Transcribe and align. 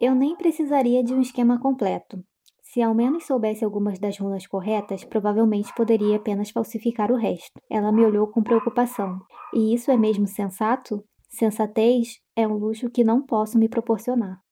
Eu 0.00 0.14
nem 0.14 0.36
precisaria 0.36 1.02
de 1.02 1.14
um 1.14 1.20
esquema 1.20 1.58
completo. 1.60 2.22
Se 2.62 2.82
ao 2.82 2.94
menos 2.94 3.24
soubesse 3.24 3.64
algumas 3.64 3.98
das 3.98 4.18
runas 4.18 4.46
corretas, 4.46 5.04
provavelmente 5.04 5.72
poderia 5.76 6.16
apenas 6.16 6.50
falsificar 6.50 7.12
o 7.12 7.16
resto. 7.16 7.52
Ela 7.70 7.92
me 7.92 8.04
olhou 8.04 8.26
com 8.26 8.42
preocupação. 8.42 9.20
E 9.54 9.72
isso 9.72 9.90
é 9.90 9.96
mesmo 9.96 10.26
sensato? 10.26 11.04
Sensatez 11.28 12.20
é 12.36 12.46
um 12.46 12.54
luxo 12.54 12.90
que 12.90 13.04
não 13.04 13.24
posso 13.24 13.58
me 13.58 13.68
proporcionar. 13.68 14.43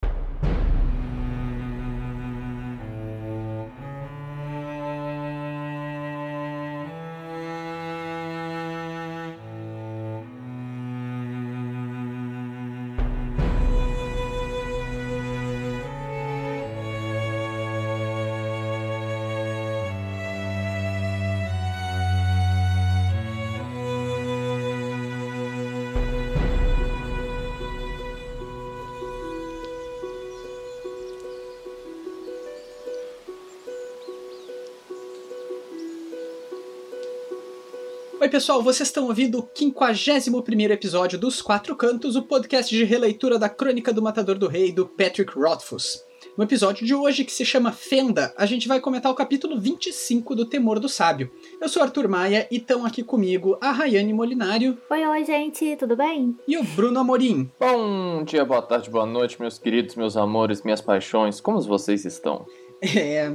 Oi, 38.22 38.28
pessoal, 38.28 38.62
vocês 38.62 38.88
estão 38.88 39.08
ouvindo 39.08 39.40
o 39.40 39.48
51 39.52 40.70
episódio 40.70 41.18
dos 41.18 41.42
Quatro 41.42 41.74
Cantos, 41.74 42.14
o 42.14 42.22
podcast 42.22 42.72
de 42.72 42.84
releitura 42.84 43.36
da 43.36 43.48
Crônica 43.48 43.92
do 43.92 44.00
Matador 44.00 44.38
do 44.38 44.46
Rei, 44.46 44.70
do 44.70 44.86
Patrick 44.86 45.36
Rothfuss. 45.36 46.04
No 46.38 46.44
episódio 46.44 46.86
de 46.86 46.94
hoje, 46.94 47.24
que 47.24 47.32
se 47.32 47.44
chama 47.44 47.72
Fenda, 47.72 48.32
a 48.38 48.46
gente 48.46 48.68
vai 48.68 48.78
comentar 48.78 49.10
o 49.10 49.14
capítulo 49.16 49.58
25 49.58 50.36
do 50.36 50.46
Temor 50.46 50.78
do 50.78 50.88
Sábio. 50.88 51.32
Eu 51.60 51.68
sou 51.68 51.82
Arthur 51.82 52.06
Maia 52.06 52.46
e 52.48 52.58
estão 52.58 52.86
aqui 52.86 53.02
comigo 53.02 53.58
a 53.60 53.72
Rayane 53.72 54.12
Molinário. 54.12 54.78
Oi, 54.88 55.04
oi, 55.04 55.24
gente, 55.24 55.74
tudo 55.74 55.96
bem? 55.96 56.36
E 56.46 56.56
o 56.56 56.62
Bruno 56.62 57.00
Amorim. 57.00 57.50
Bom 57.58 58.22
dia, 58.22 58.44
boa 58.44 58.62
tarde, 58.62 58.88
boa 58.88 59.04
noite, 59.04 59.40
meus 59.40 59.58
queridos, 59.58 59.96
meus 59.96 60.16
amores, 60.16 60.62
minhas 60.62 60.80
paixões, 60.80 61.40
como 61.40 61.60
vocês 61.60 62.04
estão? 62.04 62.46
É, 62.82 63.30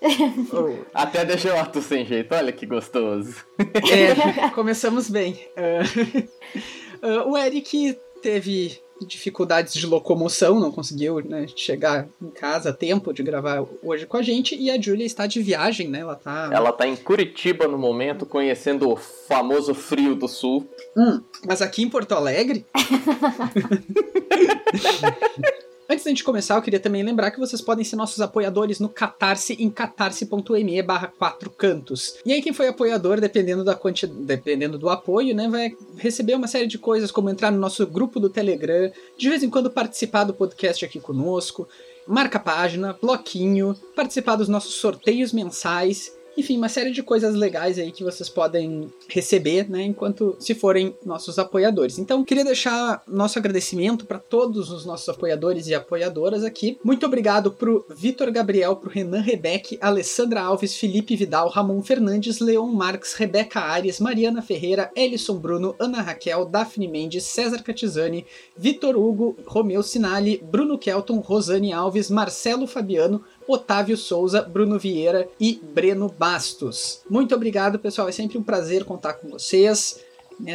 Até 0.94 1.24
deixou 1.24 1.52
o 1.52 1.56
Arthur 1.56 1.82
sem 1.82 2.04
jeito, 2.04 2.34
olha 2.34 2.52
que 2.52 2.66
gostoso. 2.66 3.34
É, 3.58 4.48
começamos 4.50 5.10
bem. 5.10 5.38
Uh, 5.56 7.06
uh, 7.06 7.30
o 7.30 7.36
Eric 7.36 7.96
teve 8.22 8.80
dificuldades 9.06 9.74
de 9.74 9.86
locomoção, 9.86 10.58
não 10.58 10.72
conseguiu 10.72 11.20
né, 11.20 11.46
chegar 11.54 12.08
em 12.20 12.30
casa 12.30 12.70
a 12.70 12.72
tempo 12.72 13.12
de 13.12 13.22
gravar 13.22 13.64
hoje 13.82 14.06
com 14.06 14.16
a 14.16 14.22
gente, 14.22 14.56
e 14.56 14.70
a 14.70 14.80
Julia 14.80 15.06
está 15.06 15.26
de 15.26 15.40
viagem, 15.40 15.88
né? 15.88 16.00
Ela 16.00 16.16
tá. 16.16 16.50
Ela 16.52 16.72
tá 16.72 16.86
em 16.86 16.96
Curitiba 16.96 17.68
no 17.68 17.78
momento, 17.78 18.26
conhecendo 18.26 18.90
o 18.90 18.96
famoso 18.96 19.74
frio 19.74 20.14
do 20.14 20.26
sul. 20.26 20.68
Hum, 20.96 21.20
mas 21.46 21.62
aqui 21.62 21.82
em 21.82 21.88
Porto 21.88 22.12
Alegre. 22.12 22.66
Antes 25.90 26.04
da 26.04 26.10
gente 26.10 26.22
começar, 26.22 26.54
eu 26.54 26.60
queria 26.60 26.78
também 26.78 27.02
lembrar 27.02 27.30
que 27.30 27.40
vocês 27.40 27.62
podem 27.62 27.82
ser 27.82 27.96
nossos 27.96 28.20
apoiadores 28.20 28.78
no 28.78 28.90
Catarse 28.90 29.56
em 29.58 29.70
catarse.me 29.70 30.82
barra 30.82 31.06
quatro 31.06 31.48
cantos. 31.48 32.18
E 32.26 32.32
aí 32.34 32.42
quem 32.42 32.52
foi 32.52 32.68
apoiador, 32.68 33.18
dependendo 33.18 33.64
da 33.64 33.74
quantidade, 33.74 34.20
dependendo 34.20 34.76
do 34.76 34.90
apoio, 34.90 35.34
né, 35.34 35.48
vai 35.48 35.74
receber 35.96 36.34
uma 36.34 36.46
série 36.46 36.66
de 36.66 36.76
coisas, 36.76 37.10
como 37.10 37.30
entrar 37.30 37.50
no 37.50 37.58
nosso 37.58 37.86
grupo 37.86 38.20
do 38.20 38.28
Telegram, 38.28 38.92
de 39.16 39.30
vez 39.30 39.42
em 39.42 39.48
quando 39.48 39.70
participar 39.70 40.24
do 40.24 40.34
podcast 40.34 40.84
aqui 40.84 41.00
conosco, 41.00 41.66
marca 42.06 42.38
página, 42.38 42.94
bloquinho, 43.00 43.74
participar 43.96 44.36
dos 44.36 44.48
nossos 44.48 44.74
sorteios 44.74 45.32
mensais 45.32 46.12
enfim, 46.38 46.56
uma 46.56 46.68
série 46.68 46.92
de 46.92 47.02
coisas 47.02 47.34
legais 47.34 47.78
aí 47.80 47.90
que 47.90 48.04
vocês 48.04 48.28
podem 48.28 48.88
receber, 49.08 49.68
né, 49.68 49.82
enquanto 49.82 50.36
se 50.38 50.54
forem 50.54 50.94
nossos 51.04 51.36
apoiadores. 51.36 51.98
Então, 51.98 52.24
queria 52.24 52.44
deixar 52.44 53.02
nosso 53.08 53.38
agradecimento 53.40 54.06
para 54.06 54.20
todos 54.20 54.70
os 54.70 54.86
nossos 54.86 55.08
apoiadores 55.08 55.66
e 55.66 55.74
apoiadoras 55.74 56.44
aqui. 56.44 56.78
Muito 56.84 57.04
obrigado 57.04 57.50
pro 57.50 57.84
Vitor 57.90 58.30
Gabriel, 58.30 58.76
pro 58.76 58.88
Renan 58.88 59.20
Rebeck, 59.20 59.78
Alessandra 59.80 60.42
Alves, 60.42 60.76
Felipe 60.76 61.16
Vidal, 61.16 61.48
Ramon 61.48 61.82
Fernandes, 61.82 62.38
Leon 62.38 62.68
Marques, 62.68 63.14
Rebeca 63.14 63.58
Ares, 63.58 63.98
Mariana 63.98 64.40
Ferreira, 64.40 64.92
Ellison 64.94 65.36
Bruno, 65.36 65.74
Ana 65.78 66.02
Raquel, 66.02 66.44
Daphne 66.44 66.86
Mendes, 66.86 67.24
César 67.24 67.64
Catizani, 67.64 68.24
Vitor 68.56 68.96
Hugo, 68.96 69.36
Romeu 69.44 69.82
Sinali, 69.82 70.40
Bruno 70.40 70.78
Kelton, 70.78 71.18
Rosane 71.18 71.72
Alves, 71.72 72.08
Marcelo 72.08 72.68
Fabiano, 72.68 73.24
Otávio 73.48 73.96
Souza, 73.96 74.42
Bruno 74.42 74.78
Vieira 74.78 75.26
e 75.40 75.58
Breno 75.74 76.08
Bastos. 76.28 77.00
Muito 77.08 77.34
obrigado, 77.34 77.78
pessoal. 77.78 78.06
É 78.06 78.12
sempre 78.12 78.36
um 78.36 78.42
prazer 78.42 78.84
contar 78.84 79.14
com 79.14 79.30
vocês. 79.30 80.04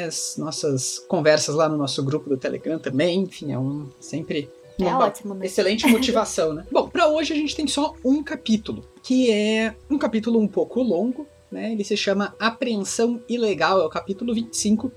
As 0.06 0.36
nossas 0.38 1.00
conversas 1.00 1.56
lá 1.56 1.68
no 1.68 1.76
nosso 1.76 2.04
grupo 2.04 2.30
do 2.30 2.38
Telegram 2.38 2.78
também. 2.78 3.22
Enfim, 3.22 3.52
é 3.52 3.58
um 3.58 3.90
sempre 4.00 4.52
é 4.80 4.84
uma 4.84 5.00
ótimo, 5.00 5.34
né? 5.34 5.48
excelente 5.48 5.88
motivação, 5.88 6.54
né? 6.54 6.64
Bom, 6.72 6.88
para 6.90 7.08
hoje 7.08 7.34
a 7.34 7.36
gente 7.36 7.56
tem 7.56 7.66
só 7.66 7.96
um 8.06 8.24
capítulo, 8.24 8.86
que 9.02 9.32
é 9.32 9.76
um 9.90 9.98
capítulo 9.98 10.40
um 10.40 10.48
pouco 10.48 10.80
longo, 10.80 11.26
né? 11.52 11.72
Ele 11.72 11.84
se 11.84 11.98
chama 11.98 12.36
Apreensão 12.40 13.20
Ilegal, 13.28 13.82
é 13.82 13.86
o 13.86 13.90
capítulo 13.90 14.32
25, 14.32 14.92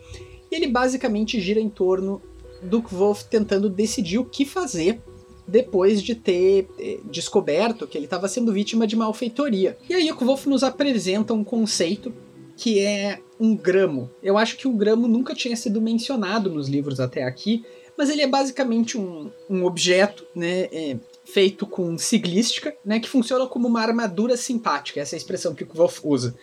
e 0.50 0.56
ele 0.56 0.66
basicamente 0.66 1.40
gira 1.40 1.58
em 1.58 1.70
torno 1.70 2.20
do 2.62 2.82
Kvolf 2.82 3.24
tentando 3.24 3.70
decidir 3.70 4.18
o 4.18 4.26
que 4.26 4.44
fazer 4.44 5.00
depois 5.46 6.02
de 6.02 6.14
ter 6.14 6.68
eh, 6.78 6.98
descoberto 7.04 7.86
que 7.86 7.96
ele 7.96 8.06
estava 8.06 8.28
sendo 8.28 8.52
vítima 8.52 8.86
de 8.86 8.96
malfeitoria. 8.96 9.76
E 9.88 9.94
aí 9.94 10.10
o 10.10 10.16
Wolf 10.16 10.46
nos 10.46 10.62
apresenta 10.62 11.32
um 11.32 11.44
conceito 11.44 12.12
que 12.56 12.80
é 12.80 13.20
um 13.38 13.54
gramo. 13.54 14.10
Eu 14.22 14.38
acho 14.38 14.56
que 14.56 14.66
o 14.66 14.72
gramo 14.72 15.06
nunca 15.06 15.34
tinha 15.34 15.56
sido 15.56 15.80
mencionado 15.80 16.50
nos 16.50 16.68
livros 16.68 16.98
até 16.98 17.22
aqui, 17.22 17.64
mas 17.96 18.10
ele 18.10 18.22
é 18.22 18.26
basicamente 18.26 18.98
um, 18.98 19.30
um 19.48 19.64
objeto, 19.64 20.26
né, 20.34 20.68
é, 20.72 20.96
feito 21.24 21.66
com 21.66 21.96
siglística, 21.98 22.74
né, 22.84 22.98
que 22.98 23.08
funciona 23.08 23.46
como 23.46 23.68
uma 23.68 23.82
armadura 23.82 24.36
simpática, 24.36 25.00
essa 25.00 25.14
é 25.14 25.16
a 25.16 25.18
expressão 25.18 25.54
que 25.54 25.64
o 25.64 25.68
Wolf 25.72 26.00
usa. 26.04 26.34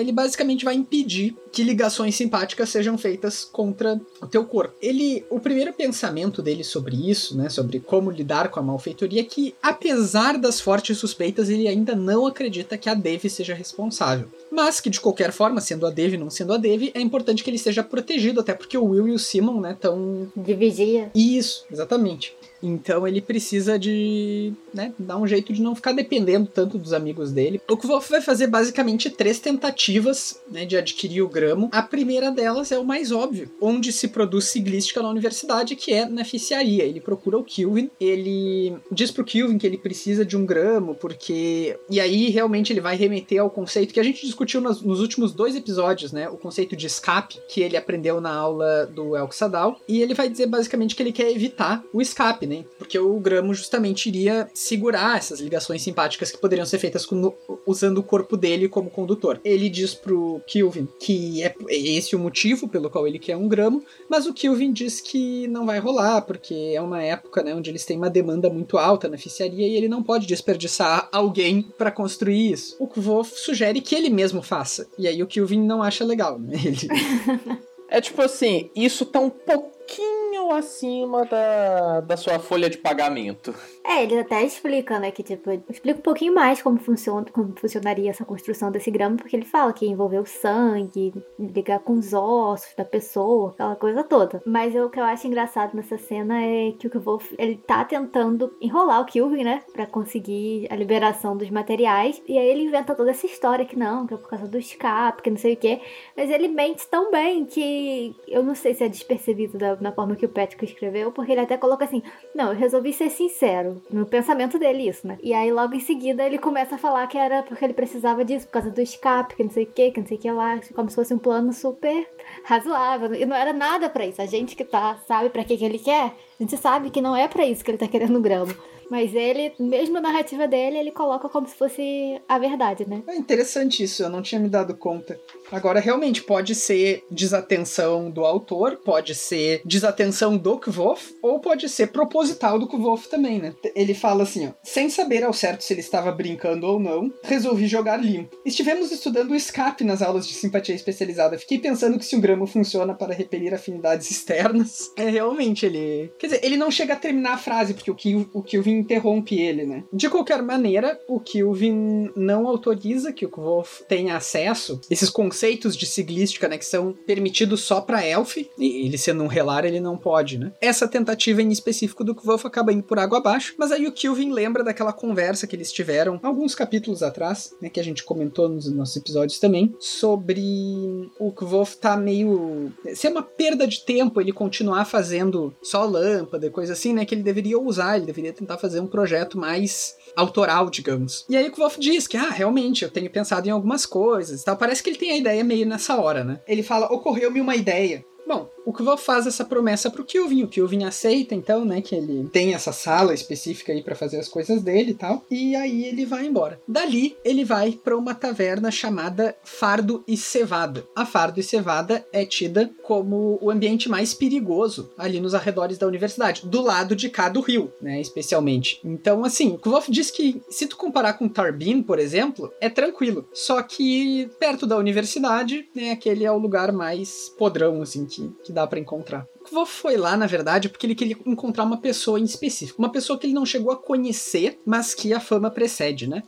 Ele 0.00 0.12
basicamente 0.12 0.64
vai 0.64 0.74
impedir 0.74 1.36
que 1.52 1.62
ligações 1.62 2.14
simpáticas 2.14 2.68
sejam 2.68 2.98
feitas 2.98 3.44
contra 3.44 4.00
o 4.20 4.26
teu 4.26 4.44
corpo. 4.44 4.74
Ele, 4.82 5.24
o 5.30 5.38
primeiro 5.38 5.72
pensamento 5.72 6.42
dele 6.42 6.64
sobre 6.64 7.10
isso, 7.10 7.36
né, 7.36 7.48
sobre 7.48 7.80
como 7.80 8.10
lidar 8.10 8.48
com 8.48 8.58
a 8.58 8.62
malfeitoria, 8.62 9.20
é 9.20 9.24
que 9.24 9.54
apesar 9.62 10.36
das 10.38 10.60
fortes 10.60 10.98
suspeitas, 10.98 11.48
ele 11.48 11.68
ainda 11.68 11.94
não 11.94 12.26
acredita 12.26 12.76
que 12.76 12.88
a 12.88 12.94
Devi 12.94 13.30
seja 13.30 13.54
responsável. 13.54 14.28
Mas 14.50 14.80
que 14.80 14.90
de 14.90 15.00
qualquer 15.00 15.32
forma, 15.32 15.60
sendo 15.60 15.86
a 15.86 15.90
Devi 15.90 16.16
não 16.16 16.30
sendo 16.30 16.52
a 16.52 16.56
Devi, 16.56 16.90
é 16.94 17.00
importante 17.00 17.42
que 17.42 17.50
ele 17.50 17.58
seja 17.58 17.82
protegido, 17.82 18.40
até 18.40 18.54
porque 18.54 18.76
o 18.76 18.84
Will 18.84 19.08
e 19.08 19.12
o 19.12 19.18
Simon, 19.18 19.60
né, 19.60 19.72
estão 19.72 20.30
de 20.36 20.54
vigia. 20.54 21.10
Isso, 21.14 21.64
exatamente. 21.70 22.34
Então 22.66 23.06
ele 23.06 23.20
precisa 23.20 23.78
de, 23.78 24.52
né, 24.72 24.92
dar 24.98 25.18
um 25.18 25.26
jeito 25.26 25.52
de 25.52 25.62
não 25.62 25.74
ficar 25.74 25.92
dependendo 25.92 26.48
tanto 26.52 26.78
dos 26.78 26.92
amigos 26.92 27.30
dele. 27.30 27.60
O 27.68 27.76
Kvolf 27.76 28.08
vai 28.08 28.20
fazer 28.20 28.46
basicamente 28.46 29.10
três 29.10 29.38
tentativas, 29.38 30.40
né, 30.50 30.64
de 30.64 30.76
adquirir 30.76 31.22
o 31.22 31.28
gramo. 31.28 31.68
A 31.70 31.82
primeira 31.82 32.30
delas 32.30 32.72
é 32.72 32.78
o 32.78 32.84
mais 32.84 33.12
óbvio, 33.12 33.50
onde 33.60 33.92
se 33.92 34.08
produz 34.08 34.46
siglística 34.46 35.02
na 35.02 35.10
universidade, 35.10 35.76
que 35.76 35.92
é 35.92 36.06
na 36.06 36.24
ficiaria. 36.24 36.84
Ele 36.84 37.00
procura 37.00 37.38
o 37.38 37.44
Kilvin, 37.44 37.90
ele 38.00 38.74
diz 38.90 39.10
pro 39.10 39.24
Kilvin 39.24 39.58
que 39.58 39.66
ele 39.66 39.78
precisa 39.78 40.24
de 40.24 40.36
um 40.36 40.46
gramo, 40.46 40.94
porque... 40.94 41.78
E 41.90 42.00
aí 42.00 42.30
realmente 42.30 42.72
ele 42.72 42.80
vai 42.80 42.96
remeter 42.96 43.40
ao 43.40 43.50
conceito 43.50 43.92
que 43.92 44.00
a 44.00 44.04
gente 44.04 44.24
discutiu 44.24 44.60
nos, 44.60 44.80
nos 44.80 45.00
últimos 45.00 45.32
dois 45.32 45.54
episódios, 45.54 46.12
né, 46.12 46.28
o 46.28 46.36
conceito 46.36 46.74
de 46.74 46.86
escape, 46.86 47.38
que 47.48 47.60
ele 47.60 47.76
aprendeu 47.76 48.20
na 48.20 48.34
aula 48.34 48.86
do 48.86 49.16
Elk 49.16 49.34
Sadal, 49.34 49.78
e 49.86 50.00
ele 50.00 50.14
vai 50.14 50.28
dizer 50.28 50.46
basicamente 50.46 50.94
que 50.94 51.02
ele 51.02 51.12
quer 51.12 51.30
evitar 51.30 51.82
o 51.92 52.00
escape, 52.00 52.46
né, 52.46 52.53
né? 52.54 52.64
Porque 52.78 52.98
o 52.98 53.18
Gramo 53.18 53.54
justamente 53.54 54.08
iria 54.08 54.48
segurar 54.54 55.16
essas 55.16 55.40
ligações 55.40 55.82
simpáticas 55.82 56.30
que 56.30 56.38
poderiam 56.38 56.66
ser 56.66 56.78
feitas 56.78 57.04
com, 57.06 57.32
usando 57.66 57.98
o 57.98 58.02
corpo 58.02 58.36
dele 58.36 58.68
como 58.68 58.90
condutor. 58.90 59.40
Ele 59.44 59.68
diz 59.68 59.94
pro 59.94 60.40
Kilvin 60.46 60.88
que 60.98 61.42
é, 61.42 61.54
é 61.68 61.76
esse 61.76 62.14
o 62.14 62.18
motivo 62.18 62.68
pelo 62.68 62.90
qual 62.90 63.06
ele 63.06 63.18
quer 63.18 63.36
um 63.36 63.48
Gramo, 63.48 63.84
mas 64.08 64.26
o 64.26 64.34
Kilvin 64.34 64.72
diz 64.72 65.00
que 65.00 65.46
não 65.48 65.66
vai 65.66 65.78
rolar, 65.78 66.22
porque 66.22 66.72
é 66.74 66.80
uma 66.80 67.02
época 67.02 67.42
né, 67.42 67.54
onde 67.54 67.70
eles 67.70 67.84
têm 67.84 67.96
uma 67.96 68.10
demanda 68.10 68.48
muito 68.50 68.78
alta 68.78 69.08
na 69.08 69.16
oficiaria 69.16 69.66
e 69.66 69.76
ele 69.76 69.88
não 69.88 70.02
pode 70.02 70.26
desperdiçar 70.26 71.08
alguém 71.12 71.62
para 71.62 71.90
construir 71.90 72.52
isso. 72.52 72.76
O 72.78 72.86
Kvo 72.86 73.24
sugere 73.24 73.80
que 73.80 73.94
ele 73.94 74.10
mesmo 74.10 74.42
faça. 74.42 74.86
E 74.98 75.06
aí 75.06 75.22
o 75.22 75.26
Kilvin 75.26 75.62
não 75.62 75.82
acha 75.82 76.04
legal, 76.04 76.38
né? 76.38 76.54
Ele... 76.64 76.88
é 77.88 78.00
tipo 78.00 78.20
assim, 78.22 78.70
isso 78.74 79.06
tá 79.06 79.20
um 79.20 79.30
pouquinho 79.30 80.23
ou 80.44 80.52
acima 80.52 81.24
da, 81.24 82.00
da 82.00 82.16
sua 82.16 82.38
folha 82.38 82.68
de 82.68 82.78
pagamento? 82.78 83.54
É, 83.86 84.02
ele 84.02 84.18
até 84.18 84.42
explica, 84.42 84.98
né, 84.98 85.10
que 85.10 85.22
tipo, 85.22 85.50
explica 85.68 85.98
um 85.98 86.02
pouquinho 86.02 86.34
mais 86.34 86.62
como 86.62 86.78
funciona, 86.78 87.26
como 87.30 87.52
funcionaria 87.54 88.08
essa 88.08 88.24
construção 88.24 88.70
desse 88.70 88.90
grama, 88.90 89.16
porque 89.16 89.36
ele 89.36 89.44
fala 89.44 89.74
que 89.74 89.86
envolveu 89.86 90.24
sangue, 90.24 91.12
ligar 91.38 91.80
com 91.80 91.92
os 91.92 92.14
ossos 92.14 92.74
da 92.74 92.84
pessoa, 92.84 93.50
aquela 93.50 93.76
coisa 93.76 94.02
toda. 94.02 94.42
Mas 94.46 94.74
o 94.74 94.88
que 94.88 94.98
eu 94.98 95.04
acho 95.04 95.26
engraçado 95.26 95.74
nessa 95.74 95.98
cena 95.98 96.42
é 96.42 96.72
que 96.72 96.88
o 96.88 97.00
Wolf, 97.00 97.32
ele 97.38 97.56
tá 97.56 97.84
tentando 97.84 98.56
enrolar 98.58 99.02
o 99.02 99.04
Kilvin, 99.04 99.44
né, 99.44 99.62
para 99.74 99.84
conseguir 99.86 100.66
a 100.70 100.76
liberação 100.76 101.36
dos 101.36 101.50
materiais, 101.50 102.22
e 102.26 102.38
aí 102.38 102.48
ele 102.48 102.62
inventa 102.62 102.94
toda 102.94 103.10
essa 103.10 103.26
história 103.26 103.66
que 103.66 103.78
não, 103.78 104.06
que 104.06 104.14
é 104.14 104.16
por 104.16 104.30
causa 104.30 104.48
do 104.48 104.58
escape, 104.58 105.20
que 105.20 105.30
não 105.30 105.36
sei 105.36 105.52
o 105.52 105.58
quê, 105.58 105.82
mas 106.16 106.30
ele 106.30 106.48
mente 106.48 106.86
tão 106.88 107.10
bem 107.10 107.44
que 107.44 108.16
eu 108.26 108.42
não 108.42 108.54
sei 108.54 108.72
se 108.72 108.82
é 108.82 108.88
despercebido 108.88 109.58
da, 109.58 109.76
na 109.76 109.92
forma 109.92 110.16
que 110.16 110.24
o 110.24 110.28
Patrick 110.28 110.64
escreveu, 110.64 111.12
porque 111.12 111.32
ele 111.32 111.42
até 111.42 111.58
coloca 111.58 111.84
assim: 111.84 112.02
"Não, 112.34 112.52
eu 112.52 112.58
resolvi 112.58 112.92
ser 112.92 113.10
sincero" 113.10 113.73
no 113.90 114.06
pensamento 114.06 114.58
dele 114.58 114.88
isso, 114.88 115.06
né? 115.06 115.18
E 115.22 115.32
aí 115.32 115.52
logo 115.52 115.74
em 115.74 115.80
seguida 115.80 116.24
ele 116.24 116.38
começa 116.38 116.74
a 116.74 116.78
falar 116.78 117.06
que 117.06 117.18
era 117.18 117.42
porque 117.42 117.64
ele 117.64 117.74
precisava 117.74 118.24
disso, 118.24 118.46
por 118.46 118.52
causa 118.52 118.70
do 118.70 118.80
escape, 118.80 119.34
que 119.34 119.44
não 119.44 119.50
sei 119.50 119.64
o 119.64 119.66
que, 119.66 119.90
que 119.90 120.00
não 120.00 120.06
sei 120.06 120.16
o 120.16 120.20
que 120.20 120.30
lá, 120.30 120.60
como 120.74 120.88
se 120.88 120.96
fosse 120.96 121.14
um 121.14 121.18
plano 121.18 121.52
super 121.52 122.08
razoável. 122.44 123.14
E 123.14 123.24
não 123.24 123.36
era 123.36 123.52
nada 123.52 123.88
para 123.88 124.06
isso. 124.06 124.20
A 124.20 124.26
gente 124.26 124.56
que 124.56 124.64
tá, 124.64 124.98
sabe 125.06 125.30
para 125.30 125.44
que, 125.44 125.56
que 125.56 125.64
ele 125.64 125.78
quer, 125.78 126.12
a 126.38 126.42
gente 126.42 126.56
sabe 126.56 126.90
que 126.90 127.00
não 127.00 127.16
é 127.16 127.28
para 127.28 127.46
isso 127.46 127.64
que 127.64 127.70
ele 127.70 127.78
tá 127.78 127.88
querendo 127.88 128.16
o 128.16 128.22
gramo. 128.22 128.54
Mas 128.90 129.14
ele, 129.14 129.52
mesmo 129.58 129.98
a 129.98 130.00
narrativa 130.00 130.46
dele, 130.46 130.78
ele 130.78 130.90
coloca 130.90 131.28
como 131.28 131.48
se 131.48 131.54
fosse 131.54 132.20
a 132.28 132.38
verdade, 132.38 132.88
né? 132.88 133.02
É 133.06 133.16
interessante 133.16 133.82
isso, 133.82 134.02
eu 134.02 134.08
não 134.08 134.22
tinha 134.22 134.40
me 134.40 134.48
dado 134.48 134.76
conta. 134.76 135.18
Agora, 135.50 135.80
realmente, 135.80 136.22
pode 136.22 136.54
ser 136.54 137.04
desatenção 137.10 138.10
do 138.10 138.24
autor, 138.24 138.76
pode 138.84 139.14
ser 139.14 139.62
desatenção 139.64 140.36
do 140.36 140.58
Kvof, 140.58 141.14
ou 141.22 141.40
pode 141.40 141.68
ser 141.68 141.88
proposital 141.88 142.58
do 142.58 142.66
Kvof 142.66 143.08
também, 143.08 143.38
né? 143.38 143.54
Ele 143.74 143.94
fala 143.94 144.22
assim, 144.22 144.48
ó, 144.48 144.50
sem 144.62 144.88
saber 144.88 145.24
ao 145.24 145.32
certo 145.32 145.62
se 145.62 145.72
ele 145.72 145.80
estava 145.80 146.10
brincando 146.12 146.66
ou 146.66 146.80
não, 146.80 147.12
resolvi 147.22 147.66
jogar 147.66 147.96
limpo. 147.96 148.36
Estivemos 148.44 148.90
estudando 148.90 149.30
o 149.30 149.36
escape 149.36 149.84
nas 149.84 150.02
aulas 150.02 150.26
de 150.26 150.34
simpatia 150.34 150.74
especializada. 150.74 151.38
Fiquei 151.38 151.58
pensando 151.58 151.98
que 151.98 152.04
se 152.04 152.16
o 152.16 152.20
gramo 152.20 152.46
funciona 152.46 152.94
para 152.94 153.14
repelir 153.14 153.54
afinidades 153.54 154.10
externas, 154.10 154.90
é 154.96 155.08
realmente 155.08 155.66
ele... 155.66 156.12
Quer 156.18 156.26
dizer, 156.26 156.44
ele 156.44 156.56
não 156.56 156.70
chega 156.70 156.94
a 156.94 156.96
terminar 156.96 157.34
a 157.34 157.38
frase, 157.38 157.74
porque 157.74 157.90
o 157.90 157.94
que 157.94 158.14
o 158.32 158.42
Kilvin 158.42 158.73
interrompe 158.74 159.40
ele, 159.40 159.64
né? 159.64 159.84
De 159.92 160.08
qualquer 160.08 160.42
maneira, 160.42 160.98
o 161.08 161.20
Kilvin 161.20 162.10
não 162.16 162.46
autoriza 162.46 163.12
que 163.12 163.26
o 163.26 163.28
Kvof 163.28 163.84
tenha 163.88 164.16
acesso 164.16 164.80
esses 164.90 165.10
conceitos 165.10 165.76
de 165.76 165.86
siglística, 165.86 166.48
né, 166.48 166.58
que 166.58 166.64
são 166.64 166.92
permitidos 167.06 167.62
só 167.62 167.80
para 167.80 168.06
Elf, 168.06 168.36
e 168.36 168.86
ele 168.86 168.98
sendo 168.98 169.22
um 169.22 169.28
relar, 169.28 169.64
ele 169.64 169.80
não 169.80 169.96
pode, 169.96 170.38
né? 170.38 170.52
Essa 170.60 170.88
tentativa 170.88 171.42
em 171.42 171.50
específico 171.50 172.04
do 172.04 172.14
Kvof 172.14 172.46
acaba 172.46 172.72
indo 172.72 172.82
por 172.82 172.98
água 172.98 173.18
abaixo, 173.18 173.54
mas 173.58 173.72
aí 173.72 173.86
o 173.86 173.92
Kilvin 173.92 174.32
lembra 174.32 174.64
daquela 174.64 174.92
conversa 174.92 175.46
que 175.46 175.56
eles 175.56 175.72
tiveram 175.72 176.18
alguns 176.22 176.54
capítulos 176.54 177.02
atrás, 177.02 177.54
né, 177.60 177.68
que 177.68 177.80
a 177.80 177.84
gente 177.84 178.04
comentou 178.04 178.48
nos 178.48 178.70
nossos 178.72 178.96
episódios 178.96 179.38
também, 179.38 179.74
sobre 179.78 181.10
o 181.18 181.30
Kvof 181.32 181.76
tá 181.76 181.96
meio... 181.96 182.72
ser 182.94 183.08
uma 183.08 183.22
perda 183.22 183.66
de 183.66 183.84
tempo 183.84 184.20
ele 184.20 184.32
continuar 184.32 184.84
fazendo 184.84 185.54
só 185.62 185.84
lâmpada 185.84 186.50
coisa 186.54 186.72
assim, 186.72 186.92
né, 186.92 187.04
que 187.04 187.14
ele 187.14 187.22
deveria 187.22 187.58
usar, 187.58 187.96
ele 187.96 188.06
deveria 188.06 188.32
tentar 188.32 188.56
fazer 188.64 188.80
um 188.80 188.86
projeto 188.86 189.36
mais 189.36 189.94
autoral, 190.16 190.70
digamos. 190.70 191.26
E 191.28 191.36
aí 191.36 191.48
o 191.48 191.54
Wolf 191.54 191.76
diz 191.78 192.06
que, 192.06 192.16
ah, 192.16 192.30
realmente, 192.30 192.82
eu 192.82 192.90
tenho 192.90 193.10
pensado 193.10 193.46
em 193.46 193.50
algumas 193.50 193.84
coisas 193.84 194.42
tal. 194.42 194.56
Parece 194.56 194.82
que 194.82 194.88
ele 194.88 194.96
tem 194.98 195.10
a 195.10 195.18
ideia 195.18 195.44
meio 195.44 195.66
nessa 195.66 195.96
hora, 196.00 196.24
né? 196.24 196.40
Ele 196.48 196.62
fala, 196.62 196.86
ocorreu-me 196.86 197.42
uma 197.42 197.54
ideia. 197.54 198.02
Bom, 198.26 198.48
o 198.64 198.72
Kval 198.72 198.96
faz 198.96 199.26
essa 199.26 199.44
promessa 199.44 199.90
pro 199.90 200.04
Kilvin, 200.04 200.44
o 200.44 200.48
Kilvin 200.48 200.84
aceita 200.84 201.34
então, 201.34 201.64
né, 201.64 201.82
que 201.82 201.94
ele 201.94 202.28
tem 202.32 202.54
essa 202.54 202.72
sala 202.72 203.12
específica 203.12 203.72
aí 203.72 203.82
para 203.82 203.94
fazer 203.94 204.18
as 204.18 204.28
coisas 204.28 204.62
dele 204.62 204.92
e 204.92 204.94
tal, 204.94 205.24
e 205.30 205.54
aí 205.54 205.84
ele 205.84 206.06
vai 206.06 206.26
embora. 206.26 206.60
Dali, 206.66 207.16
ele 207.24 207.44
vai 207.44 207.72
para 207.72 207.96
uma 207.96 208.14
taverna 208.14 208.70
chamada 208.70 209.36
Fardo 209.44 210.02
e 210.08 210.16
Cevada. 210.16 210.86
A 210.96 211.04
Fardo 211.04 211.40
e 211.40 211.42
Cevada 211.42 212.06
é 212.12 212.24
tida 212.24 212.70
como 212.82 213.38
o 213.42 213.50
ambiente 213.50 213.88
mais 213.88 214.14
perigoso 214.14 214.90
ali 214.96 215.20
nos 215.20 215.34
arredores 215.34 215.76
da 215.76 215.86
universidade, 215.86 216.46
do 216.46 216.62
lado 216.62 216.96
de 216.96 217.10
cá 217.10 217.28
do 217.28 217.40
rio, 217.40 217.70
né, 217.80 218.00
especialmente. 218.00 218.80
Então, 218.82 219.24
assim, 219.24 219.52
o 219.52 219.58
Kvolf 219.58 219.90
diz 219.90 220.10
que 220.10 220.40
se 220.48 220.66
tu 220.66 220.76
comparar 220.76 221.14
com 221.14 221.28
Tarbin, 221.28 221.82
por 221.82 221.98
exemplo, 221.98 222.50
é 222.60 222.70
tranquilo, 222.70 223.28
só 223.34 223.62
que 223.62 224.30
perto 224.38 224.66
da 224.66 224.78
universidade, 224.78 225.68
né, 225.74 225.90
aquele 225.90 226.24
é 226.24 226.32
o 226.32 226.38
lugar 226.38 226.72
mais 226.72 227.28
podrão, 227.36 227.82
assim, 227.82 228.06
que, 228.14 228.28
que 228.44 228.52
dá 228.52 228.66
para 228.66 228.78
encontrar. 228.78 229.26
O 229.40 229.44
Kvo 229.44 229.66
foi 229.66 229.96
lá, 229.96 230.16
na 230.16 230.26
verdade, 230.26 230.68
porque 230.68 230.86
ele 230.86 230.94
queria 230.94 231.16
encontrar 231.26 231.64
uma 231.64 231.78
pessoa 231.78 232.18
em 232.18 232.24
específico. 232.24 232.80
Uma 232.80 232.90
pessoa 232.90 233.18
que 233.18 233.26
ele 233.26 233.34
não 233.34 233.46
chegou 233.46 233.72
a 233.72 233.76
conhecer, 233.76 234.60
mas 234.64 234.94
que 234.94 235.12
a 235.12 235.20
fama 235.20 235.50
precede, 235.50 236.08
né? 236.08 236.22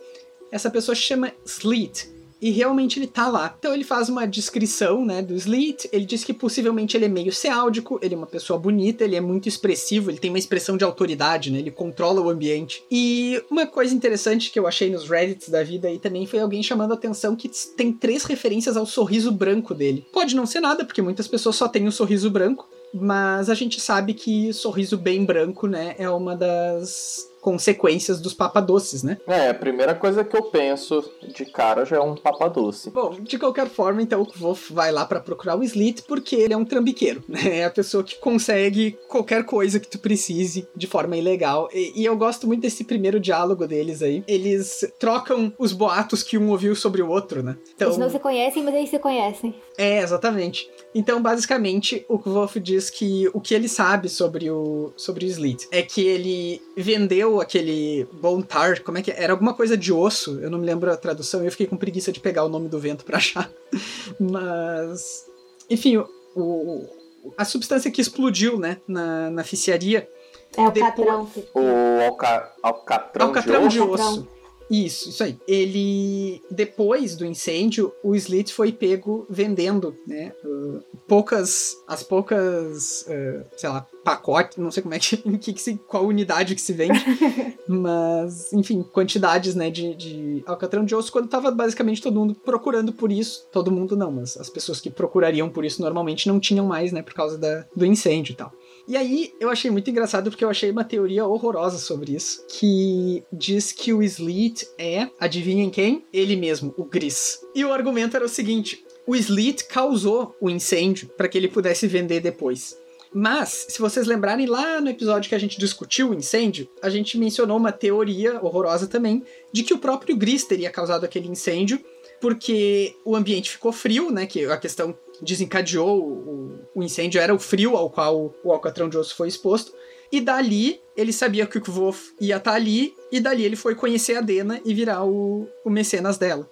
Essa 0.50 0.70
pessoa 0.70 0.94
se 0.94 1.02
chama 1.02 1.32
Sleet, 1.44 2.08
e 2.40 2.50
realmente 2.50 2.98
ele 2.98 3.06
tá 3.06 3.28
lá. 3.28 3.54
Então 3.58 3.72
ele 3.72 3.84
faz 3.84 4.08
uma 4.08 4.26
descrição, 4.26 5.04
né, 5.04 5.22
do 5.22 5.34
Sleet. 5.34 5.88
Ele 5.92 6.04
diz 6.04 6.24
que 6.24 6.32
possivelmente 6.32 6.96
ele 6.96 7.06
é 7.06 7.08
meio 7.08 7.32
ceáldico, 7.32 7.98
ele 8.02 8.14
é 8.14 8.18
uma 8.18 8.26
pessoa 8.26 8.58
bonita, 8.58 9.04
ele 9.04 9.16
é 9.16 9.20
muito 9.20 9.48
expressivo, 9.48 10.10
ele 10.10 10.18
tem 10.18 10.30
uma 10.30 10.38
expressão 10.38 10.76
de 10.76 10.84
autoridade, 10.84 11.50
né? 11.50 11.58
Ele 11.58 11.70
controla 11.70 12.20
o 12.20 12.30
ambiente. 12.30 12.82
E 12.90 13.42
uma 13.50 13.66
coisa 13.66 13.94
interessante 13.94 14.50
que 14.50 14.58
eu 14.58 14.66
achei 14.66 14.90
nos 14.90 15.08
Reddits 15.08 15.48
da 15.48 15.62
vida 15.62 15.88
aí 15.88 15.98
também 15.98 16.26
foi 16.26 16.40
alguém 16.40 16.62
chamando 16.62 16.92
a 16.92 16.94
atenção 16.94 17.34
que 17.34 17.50
tem 17.76 17.92
três 17.92 18.24
referências 18.24 18.76
ao 18.76 18.86
sorriso 18.86 19.32
branco 19.32 19.74
dele. 19.74 20.04
Pode 20.12 20.34
não 20.36 20.46
ser 20.46 20.60
nada, 20.60 20.84
porque 20.84 21.02
muitas 21.02 21.28
pessoas 21.28 21.56
só 21.56 21.68
têm 21.68 21.84
o 21.84 21.88
um 21.88 21.90
sorriso 21.92 22.30
branco, 22.30 22.68
mas 22.92 23.50
a 23.50 23.54
gente 23.54 23.80
sabe 23.80 24.14
que 24.14 24.52
sorriso 24.52 24.96
bem 24.96 25.24
branco, 25.24 25.66
né, 25.66 25.94
é 25.98 26.08
uma 26.08 26.36
das 26.36 27.26
consequências 27.46 28.20
dos 28.20 28.34
papadoces, 28.34 29.04
né? 29.04 29.18
É, 29.24 29.50
a 29.50 29.54
primeira 29.54 29.94
coisa 29.94 30.24
que 30.24 30.36
eu 30.36 30.42
penso 30.42 31.08
de 31.32 31.44
cara 31.44 31.84
já 31.84 31.94
é 31.94 32.00
um 32.00 32.16
papadoce. 32.16 32.90
Bom, 32.90 33.20
de 33.20 33.38
qualquer 33.38 33.68
forma, 33.68 34.02
então 34.02 34.22
o 34.22 34.26
Wolf 34.36 34.72
vai 34.72 34.90
lá 34.90 35.06
para 35.06 35.20
procurar 35.20 35.54
o 35.54 35.62
Slit 35.62 36.02
porque 36.08 36.34
ele 36.34 36.52
é 36.52 36.56
um 36.56 36.64
trambiqueiro, 36.64 37.22
né? 37.28 37.58
É 37.58 37.64
a 37.64 37.70
pessoa 37.70 38.02
que 38.02 38.16
consegue 38.16 38.98
qualquer 39.06 39.44
coisa 39.44 39.78
que 39.78 39.86
tu 39.86 40.00
precise 40.00 40.66
de 40.74 40.88
forma 40.88 41.16
ilegal. 41.16 41.68
E, 41.72 42.02
e 42.02 42.04
eu 42.04 42.16
gosto 42.16 42.48
muito 42.48 42.62
desse 42.62 42.82
primeiro 42.82 43.20
diálogo 43.20 43.64
deles 43.64 44.02
aí. 44.02 44.24
Eles 44.26 44.84
trocam 44.98 45.52
os 45.56 45.72
boatos 45.72 46.24
que 46.24 46.36
um 46.36 46.50
ouviu 46.50 46.74
sobre 46.74 47.00
o 47.00 47.08
outro, 47.08 47.44
né? 47.44 47.56
Então, 47.76 47.86
eles 47.86 47.98
não 47.98 48.10
se 48.10 48.18
conhecem, 48.18 48.64
mas 48.64 48.74
eles 48.74 48.90
se 48.90 48.98
conhecem. 48.98 49.54
É, 49.78 50.00
exatamente. 50.00 50.68
Então, 50.98 51.20
basicamente, 51.20 52.06
o 52.08 52.16
Wolf 52.16 52.56
diz 52.56 52.88
que 52.88 53.28
o 53.34 53.38
que 53.38 53.54
ele 53.54 53.68
sabe 53.68 54.08
sobre 54.08 54.50
o, 54.50 54.94
sobre 54.96 55.26
o 55.26 55.28
Slit 55.28 55.68
é 55.70 55.82
que 55.82 56.00
ele 56.00 56.62
vendeu 56.74 57.38
aquele 57.38 58.08
Bontar, 58.14 58.82
como 58.82 58.96
é 58.96 59.02
que 59.02 59.10
é? 59.10 59.22
Era 59.22 59.34
alguma 59.34 59.52
coisa 59.52 59.76
de 59.76 59.92
osso, 59.92 60.40
eu 60.40 60.50
não 60.50 60.58
me 60.58 60.64
lembro 60.64 60.90
a 60.90 60.96
tradução, 60.96 61.44
eu 61.44 61.50
fiquei 61.50 61.66
com 61.66 61.76
preguiça 61.76 62.10
de 62.10 62.18
pegar 62.18 62.44
o 62.44 62.48
nome 62.48 62.70
do 62.70 62.78
vento 62.78 63.04
para 63.04 63.18
achar. 63.18 63.50
Mas. 64.18 65.26
Enfim, 65.68 65.98
o, 65.98 66.08
o, 66.34 66.88
a 67.36 67.44
substância 67.44 67.90
que 67.90 68.00
explodiu, 68.00 68.58
né, 68.58 68.78
na, 68.88 69.28
na 69.28 69.44
ficiaria. 69.44 70.08
É 70.56 70.62
o 70.62 70.70
depois... 70.70 70.94
catrão. 70.94 71.30
O 71.52 72.04
alca, 72.06 72.54
alcatrão, 72.62 73.26
alcatrão 73.26 73.68
de 73.68 73.80
osso. 73.80 73.96
De 74.14 74.20
osso. 74.20 74.35
Isso, 74.70 75.10
isso 75.10 75.22
aí. 75.22 75.38
Ele, 75.46 76.42
depois 76.50 77.16
do 77.16 77.24
incêndio, 77.24 77.92
o 78.02 78.14
Slit 78.16 78.52
foi 78.52 78.72
pego 78.72 79.26
vendendo, 79.30 79.96
né? 80.06 80.32
Uh, 80.44 80.82
poucas, 81.06 81.76
as 81.86 82.02
poucas, 82.02 83.02
uh, 83.02 83.44
sei 83.56 83.68
lá, 83.68 83.86
pacotes, 84.04 84.58
não 84.58 84.70
sei 84.70 84.82
como 84.82 84.94
é 84.94 84.98
que, 84.98 85.16
que, 85.38 85.52
que 85.52 85.60
se, 85.60 85.76
qual 85.88 86.04
unidade 86.04 86.54
que 86.54 86.60
se 86.60 86.72
vende, 86.72 86.98
mas, 87.66 88.52
enfim, 88.52 88.82
quantidades, 88.82 89.54
né, 89.54 89.70
de, 89.70 89.94
de 89.94 90.42
alcatrão 90.46 90.84
de 90.84 90.94
osso, 90.94 91.12
quando 91.12 91.28
tava 91.28 91.50
basicamente 91.50 92.02
todo 92.02 92.18
mundo 92.18 92.34
procurando 92.34 92.92
por 92.92 93.10
isso, 93.10 93.46
todo 93.52 93.70
mundo 93.70 93.96
não, 93.96 94.10
mas 94.10 94.36
as 94.36 94.48
pessoas 94.48 94.80
que 94.80 94.90
procurariam 94.90 95.48
por 95.48 95.64
isso 95.64 95.80
normalmente 95.82 96.28
não 96.28 96.38
tinham 96.40 96.66
mais, 96.66 96.92
né, 96.92 97.02
por 97.02 97.14
causa 97.14 97.38
da, 97.38 97.64
do 97.74 97.86
incêndio 97.86 98.32
e 98.32 98.36
tal. 98.36 98.52
E 98.88 98.96
aí 98.96 99.32
eu 99.40 99.50
achei 99.50 99.70
muito 99.70 99.90
engraçado 99.90 100.30
porque 100.30 100.44
eu 100.44 100.50
achei 100.50 100.70
uma 100.70 100.84
teoria 100.84 101.26
horrorosa 101.26 101.78
sobre 101.78 102.14
isso, 102.14 102.44
que 102.48 103.24
diz 103.32 103.72
que 103.72 103.92
o 103.92 104.02
Sleet 104.02 104.64
é, 104.78 105.08
adivinhem 105.18 105.70
quem? 105.70 106.04
Ele 106.12 106.36
mesmo, 106.36 106.72
o 106.76 106.84
Gris. 106.84 107.40
E 107.54 107.64
o 107.64 107.72
argumento 107.72 108.16
era 108.16 108.24
o 108.24 108.28
seguinte: 108.28 108.84
o 109.06 109.16
Sleet 109.16 109.64
causou 109.64 110.36
o 110.40 110.48
incêndio 110.48 111.08
para 111.16 111.28
que 111.28 111.36
ele 111.36 111.48
pudesse 111.48 111.86
vender 111.86 112.20
depois. 112.20 112.76
Mas, 113.18 113.66
se 113.70 113.78
vocês 113.78 114.06
lembrarem 114.06 114.46
lá 114.46 114.78
no 114.80 114.90
episódio 114.90 115.28
que 115.28 115.34
a 115.34 115.38
gente 115.38 115.58
discutiu 115.58 116.10
o 116.10 116.14
incêndio, 116.14 116.68
a 116.82 116.90
gente 116.90 117.16
mencionou 117.16 117.56
uma 117.56 117.72
teoria 117.72 118.38
horrorosa 118.44 118.86
também 118.86 119.22
de 119.50 119.62
que 119.62 119.72
o 119.72 119.78
próprio 119.78 120.14
Gris 120.14 120.44
teria 120.44 120.68
causado 120.68 121.04
aquele 121.04 121.26
incêndio 121.26 121.80
porque 122.20 122.96
o 123.04 123.14
ambiente 123.14 123.50
ficou 123.50 123.72
frio, 123.72 124.10
né? 124.10 124.26
Que 124.26 124.46
a 124.46 124.56
questão 124.56 124.96
desencadeou 125.20 126.00
o, 126.00 126.58
o 126.74 126.82
incêndio 126.82 127.20
era 127.20 127.34
o 127.34 127.38
frio 127.38 127.76
ao 127.76 127.90
qual 127.90 128.34
o 128.42 128.52
alcatrão 128.52 128.88
de 128.88 128.96
osso 128.96 129.14
foi 129.14 129.28
exposto. 129.28 129.72
E 130.10 130.20
dali 130.20 130.80
ele 130.96 131.12
sabia 131.12 131.46
que 131.46 131.58
o 131.58 131.60
Kvof 131.60 132.14
ia 132.20 132.36
estar 132.36 132.52
tá 132.52 132.56
ali, 132.56 132.94
e 133.12 133.20
dali 133.20 133.44
ele 133.44 133.56
foi 133.56 133.74
conhecer 133.74 134.16
a 134.16 134.20
Dena 134.20 134.60
e 134.64 134.72
virar 134.72 135.04
o, 135.04 135.46
o 135.64 135.70
mecenas 135.70 136.16
dela. 136.16 136.48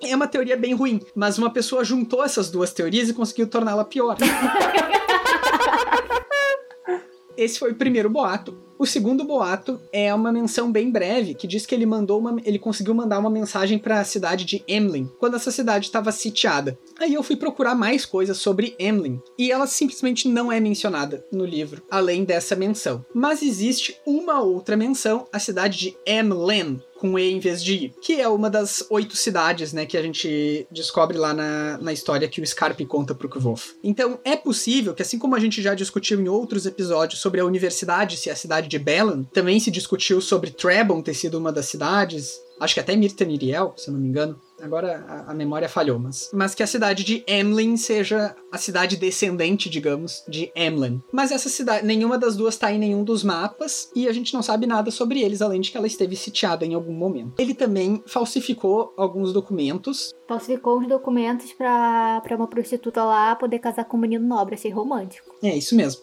É 0.00 0.16
uma 0.16 0.26
teoria 0.26 0.56
bem 0.56 0.74
ruim, 0.74 1.00
mas 1.14 1.38
uma 1.38 1.50
pessoa 1.50 1.84
juntou 1.84 2.24
essas 2.24 2.50
duas 2.50 2.72
teorias 2.72 3.08
e 3.08 3.14
conseguiu 3.14 3.46
torná-la 3.46 3.84
pior. 3.84 4.16
esse 7.36 7.58
foi 7.58 7.72
o 7.72 7.76
primeiro 7.76 8.08
boato. 8.08 8.56
O 8.82 8.86
segundo 8.86 9.22
boato 9.22 9.80
é 9.92 10.12
uma 10.12 10.32
menção 10.32 10.72
bem 10.72 10.90
breve 10.90 11.34
que 11.34 11.46
diz 11.46 11.64
que 11.64 11.72
ele 11.72 11.86
mandou 11.86 12.18
uma, 12.18 12.40
ele 12.44 12.58
conseguiu 12.58 12.92
mandar 12.92 13.20
uma 13.20 13.30
mensagem 13.30 13.78
para 13.78 14.00
a 14.00 14.04
cidade 14.04 14.44
de 14.44 14.64
Emlyn 14.66 15.06
quando 15.20 15.36
essa 15.36 15.52
cidade 15.52 15.86
estava 15.86 16.10
sitiada. 16.10 16.76
Aí 16.98 17.14
eu 17.14 17.22
fui 17.22 17.36
procurar 17.36 17.76
mais 17.76 18.04
coisas 18.04 18.38
sobre 18.38 18.74
Emlyn 18.80 19.20
e 19.38 19.52
ela 19.52 19.68
simplesmente 19.68 20.26
não 20.26 20.50
é 20.50 20.58
mencionada 20.58 21.24
no 21.30 21.44
livro, 21.44 21.84
além 21.88 22.24
dessa 22.24 22.56
menção. 22.56 23.06
Mas 23.14 23.40
existe 23.40 23.96
uma 24.04 24.40
outra 24.40 24.76
menção, 24.76 25.28
a 25.32 25.38
cidade 25.38 25.78
de 25.78 25.96
Emlyn, 26.04 26.80
com 27.02 27.18
E 27.18 27.32
em 27.32 27.40
vez 27.40 27.64
de 27.64 27.74
I, 27.74 27.94
que 28.00 28.20
é 28.20 28.28
uma 28.28 28.48
das 28.48 28.86
oito 28.88 29.16
cidades, 29.16 29.72
né, 29.72 29.84
que 29.84 29.96
a 29.96 30.02
gente 30.02 30.68
descobre 30.70 31.18
lá 31.18 31.34
na, 31.34 31.76
na 31.78 31.92
história 31.92 32.28
que 32.28 32.40
o 32.40 32.46
Scarpe 32.46 32.86
conta 32.86 33.12
pro 33.12 33.28
Kvolf. 33.28 33.72
Então, 33.82 34.20
é 34.24 34.36
possível 34.36 34.94
que, 34.94 35.02
assim 35.02 35.18
como 35.18 35.34
a 35.34 35.40
gente 35.40 35.60
já 35.60 35.74
discutiu 35.74 36.20
em 36.20 36.28
outros 36.28 36.64
episódios 36.64 37.20
sobre 37.20 37.40
a 37.40 37.44
universidade, 37.44 38.16
se 38.16 38.28
é 38.28 38.32
a 38.32 38.36
cidade 38.36 38.68
de 38.68 38.78
Belan, 38.78 39.24
também 39.32 39.58
se 39.58 39.68
discutiu 39.68 40.20
sobre 40.20 40.52
Trebon 40.52 41.02
ter 41.02 41.14
sido 41.14 41.38
uma 41.38 41.50
das 41.50 41.66
cidades, 41.66 42.38
acho 42.60 42.74
que 42.74 42.80
até 42.80 42.94
Mirta 42.94 43.24
Miriel, 43.24 43.74
se 43.76 43.88
eu 43.88 43.94
não 43.94 44.00
me 44.00 44.06
engano. 44.06 44.40
Agora 44.62 45.04
a, 45.08 45.32
a, 45.32 45.34
memória 45.34 45.68
falhou, 45.68 45.98
mas. 45.98 46.30
Mas 46.32 46.54
que 46.54 46.62
a 46.62 46.66
cidade 46.66 47.02
de 47.02 47.24
Emlyn 47.26 47.76
seja 47.76 48.34
a 48.50 48.56
cidade 48.58 48.96
descendente, 48.96 49.68
digamos, 49.68 50.22
de 50.28 50.52
Emlyn. 50.54 51.00
Mas 51.12 51.32
essa 51.32 51.48
cidade, 51.48 51.84
nenhuma 51.84 52.16
das 52.16 52.36
duas 52.36 52.54
está 52.54 52.72
em 52.72 52.78
nenhum 52.78 53.02
dos 53.02 53.24
mapas 53.24 53.90
e 53.94 54.08
a 54.08 54.12
gente 54.12 54.32
não 54.32 54.42
sabe 54.42 54.66
nada 54.66 54.90
sobre 54.90 55.20
eles, 55.20 55.42
além 55.42 55.60
de 55.60 55.70
que 55.70 55.76
ela 55.76 55.86
esteve 55.86 56.14
sitiada 56.14 56.64
em 56.64 56.74
algum 56.74 56.92
momento. 56.92 57.34
Ele 57.38 57.54
também 57.54 58.02
falsificou 58.06 58.94
alguns 58.96 59.32
documentos. 59.32 60.14
Falsificou 60.28 60.78
uns 60.78 60.86
documentos 60.86 61.52
para 61.52 62.22
uma 62.36 62.46
prostituta 62.46 63.04
lá 63.04 63.34
poder 63.34 63.58
casar 63.58 63.84
com 63.84 63.96
um 63.96 64.00
menino 64.00 64.26
nobre, 64.26 64.54
achei 64.54 64.70
romântico. 64.70 65.34
É, 65.42 65.56
isso 65.56 65.74
mesmo. 65.74 66.00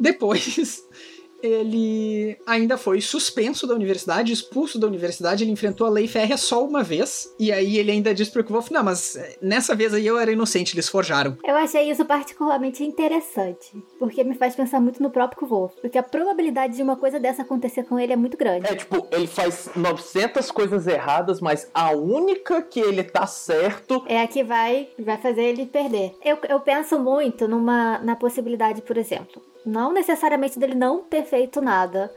Depois 0.00 0.86
ele 1.42 2.36
ainda 2.46 2.76
foi 2.76 3.00
suspenso 3.00 3.66
da 3.66 3.74
universidade, 3.74 4.32
expulso 4.32 4.78
da 4.78 4.86
universidade, 4.86 5.44
ele 5.44 5.50
enfrentou 5.50 5.86
a 5.86 5.90
lei 5.90 6.08
férrea 6.08 6.36
só 6.36 6.64
uma 6.64 6.82
vez, 6.82 7.32
e 7.38 7.52
aí 7.52 7.78
ele 7.78 7.90
ainda 7.90 8.14
disse 8.14 8.30
pro 8.30 8.44
Wolf, 8.44 8.70
não, 8.70 8.82
mas 8.82 9.16
eh, 9.16 9.36
nessa 9.40 9.74
vez 9.74 9.92
aí 9.94 10.06
eu 10.06 10.18
era 10.18 10.32
inocente, 10.32 10.74
eles 10.74 10.88
forjaram. 10.88 11.36
Eu 11.44 11.54
achei 11.56 11.90
isso 11.90 12.04
particularmente 12.04 12.82
interessante, 12.84 13.72
porque 13.98 14.24
me 14.24 14.34
faz 14.34 14.54
pensar 14.54 14.80
muito 14.80 15.02
no 15.02 15.10
próprio 15.10 15.46
Wolf, 15.46 15.74
porque 15.80 15.98
a 15.98 16.02
probabilidade 16.02 16.76
de 16.76 16.82
uma 16.82 16.96
coisa 16.96 17.20
dessa 17.20 17.42
acontecer 17.42 17.84
com 17.84 17.98
ele 17.98 18.12
é 18.12 18.16
muito 18.16 18.36
grande. 18.36 18.66
É, 18.66 18.74
tipo, 18.74 19.06
ele 19.10 19.26
faz 19.26 19.70
900 19.74 20.50
coisas 20.50 20.86
erradas, 20.86 21.40
mas 21.40 21.70
a 21.72 21.92
única 21.92 22.62
que 22.62 22.80
ele 22.80 23.02
tá 23.02 23.26
certo... 23.26 24.04
É 24.06 24.22
a 24.22 24.26
que 24.26 24.42
vai, 24.42 24.88
vai 24.98 25.16
fazer 25.18 25.42
ele 25.42 25.66
perder. 25.66 26.14
Eu, 26.24 26.38
eu 26.48 26.60
penso 26.60 26.98
muito 26.98 27.46
numa, 27.46 27.98
na 27.98 28.16
possibilidade, 28.16 28.82
por 28.82 28.96
exemplo, 28.96 29.42
não 29.68 29.92
necessariamente 29.92 30.58
dele 30.58 30.74
não 30.74 31.02
ter 31.02 31.24
feito 31.24 31.60
nada, 31.60 32.12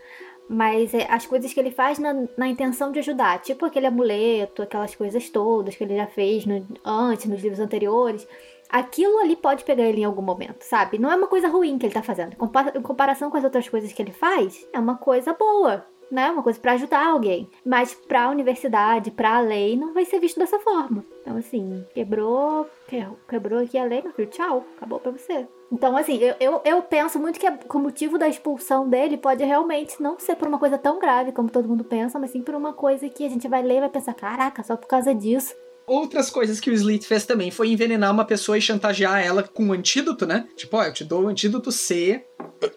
mas 0.48 0.94
é, 0.94 1.06
as 1.10 1.26
coisas 1.26 1.54
que 1.54 1.60
ele 1.60 1.72
faz 1.72 2.00
na, 2.00 2.14
na, 2.38 2.48
intenção 2.48 2.92
de 2.92 3.00
ajudar, 3.00 3.40
tipo 3.40 3.66
aquele 3.66 3.88
amuleto, 3.88 4.62
aquelas 4.62 4.96
coisas 4.96 5.30
todas 5.30 5.76
que 5.76 5.84
ele 5.84 5.96
já 5.96 6.08
fez 6.08 6.46
no, 6.46 6.66
antes, 6.84 7.26
nos 7.26 7.42
livros 7.42 7.60
anteriores. 7.60 8.28
Aquilo 8.70 9.20
ali 9.20 9.36
pode 9.36 9.66
pegar 9.66 9.84
ele 9.84 10.02
em 10.02 10.06
algum 10.06 10.22
momento, 10.22 10.64
sabe? 10.64 10.98
Não 10.98 11.12
é 11.12 11.16
uma 11.16 11.28
coisa 11.28 11.50
ruim 11.50 11.78
que 11.78 11.86
ele 11.86 11.94
tá 11.94 12.02
fazendo. 12.02 12.34
Em 12.76 12.82
comparação 12.82 13.30
com 13.30 13.38
as 13.38 13.44
outras 13.44 13.68
coisas 13.68 13.92
que 13.92 14.02
ele 14.02 14.14
faz, 14.14 14.66
é 14.72 14.80
uma 14.80 14.96
coisa 14.96 15.34
boa 15.34 15.86
né? 16.12 16.30
Uma 16.30 16.44
coisa 16.44 16.60
para 16.60 16.74
ajudar 16.74 17.06
alguém. 17.06 17.50
Mas 17.66 17.94
para 17.94 18.26
a 18.26 18.30
universidade, 18.30 19.12
para 19.12 19.38
a 19.38 19.42
lei, 19.42 19.76
não 19.76 19.94
vai 19.94 20.06
ser 20.06 20.20
visto 20.20 20.40
dessa 20.40 20.60
forma. 20.60 21.04
Então, 21.22 21.38
assim, 21.38 21.86
quebrou, 21.94 22.68
quebrou 23.28 23.60
aqui 23.60 23.78
a 23.78 23.86
lei, 23.86 24.02
meu 24.02 24.12
filho, 24.12 24.30
tchau, 24.30 24.66
acabou 24.78 25.00
pra 25.00 25.12
você. 25.12 25.48
Então, 25.72 25.96
assim, 25.96 26.18
eu, 26.18 26.36
eu, 26.40 26.62
eu 26.66 26.82
penso 26.82 27.18
muito 27.18 27.40
que, 27.40 27.48
o 27.48 27.80
motivo 27.80 28.18
da 28.18 28.28
expulsão 28.28 28.90
dele 28.90 29.18
pode 29.18 29.44
realmente 29.44 30.02
não 30.02 30.20
ser 30.20 30.36
por 30.36 30.48
uma 30.48 30.60
coisa 30.60 30.78
tão 30.78 31.00
grave 31.00 31.32
como 31.32 31.50
todo 31.50 31.70
mundo 31.70 31.84
pensa, 31.84 32.20
mas 32.20 32.32
sim 32.32 32.42
por 32.42 32.56
uma 32.56 32.74
coisa 32.74 33.08
que 33.08 33.26
a 33.26 33.30
gente 33.30 33.48
vai 33.48 33.64
ler 33.64 33.78
e 33.78 33.80
vai 33.82 33.90
pensar, 33.90 34.14
caraca, 34.14 34.64
só 34.64 34.76
por 34.76 34.88
causa 34.88 35.16
disso 35.16 35.56
outras 35.88 36.30
coisas 36.30 36.60
que 36.60 36.70
o 36.70 36.74
Slit 36.74 37.06
fez 37.06 37.26
também 37.26 37.52
foi 37.52 37.70
envenenar 37.70 38.12
uma 38.12 38.24
pessoa 38.24 38.58
e 38.58 38.62
chantagear 38.62 39.26
ela 39.26 39.44
com 39.44 39.66
um 39.66 39.74
antídoto, 39.74 40.26
né? 40.26 40.48
Tipo, 40.56 40.78
ó, 40.78 40.84
eu 40.86 40.94
te 40.94 41.04
dou 41.04 41.24
o 41.24 41.28
antídoto 41.28 41.70
C. 41.70 42.26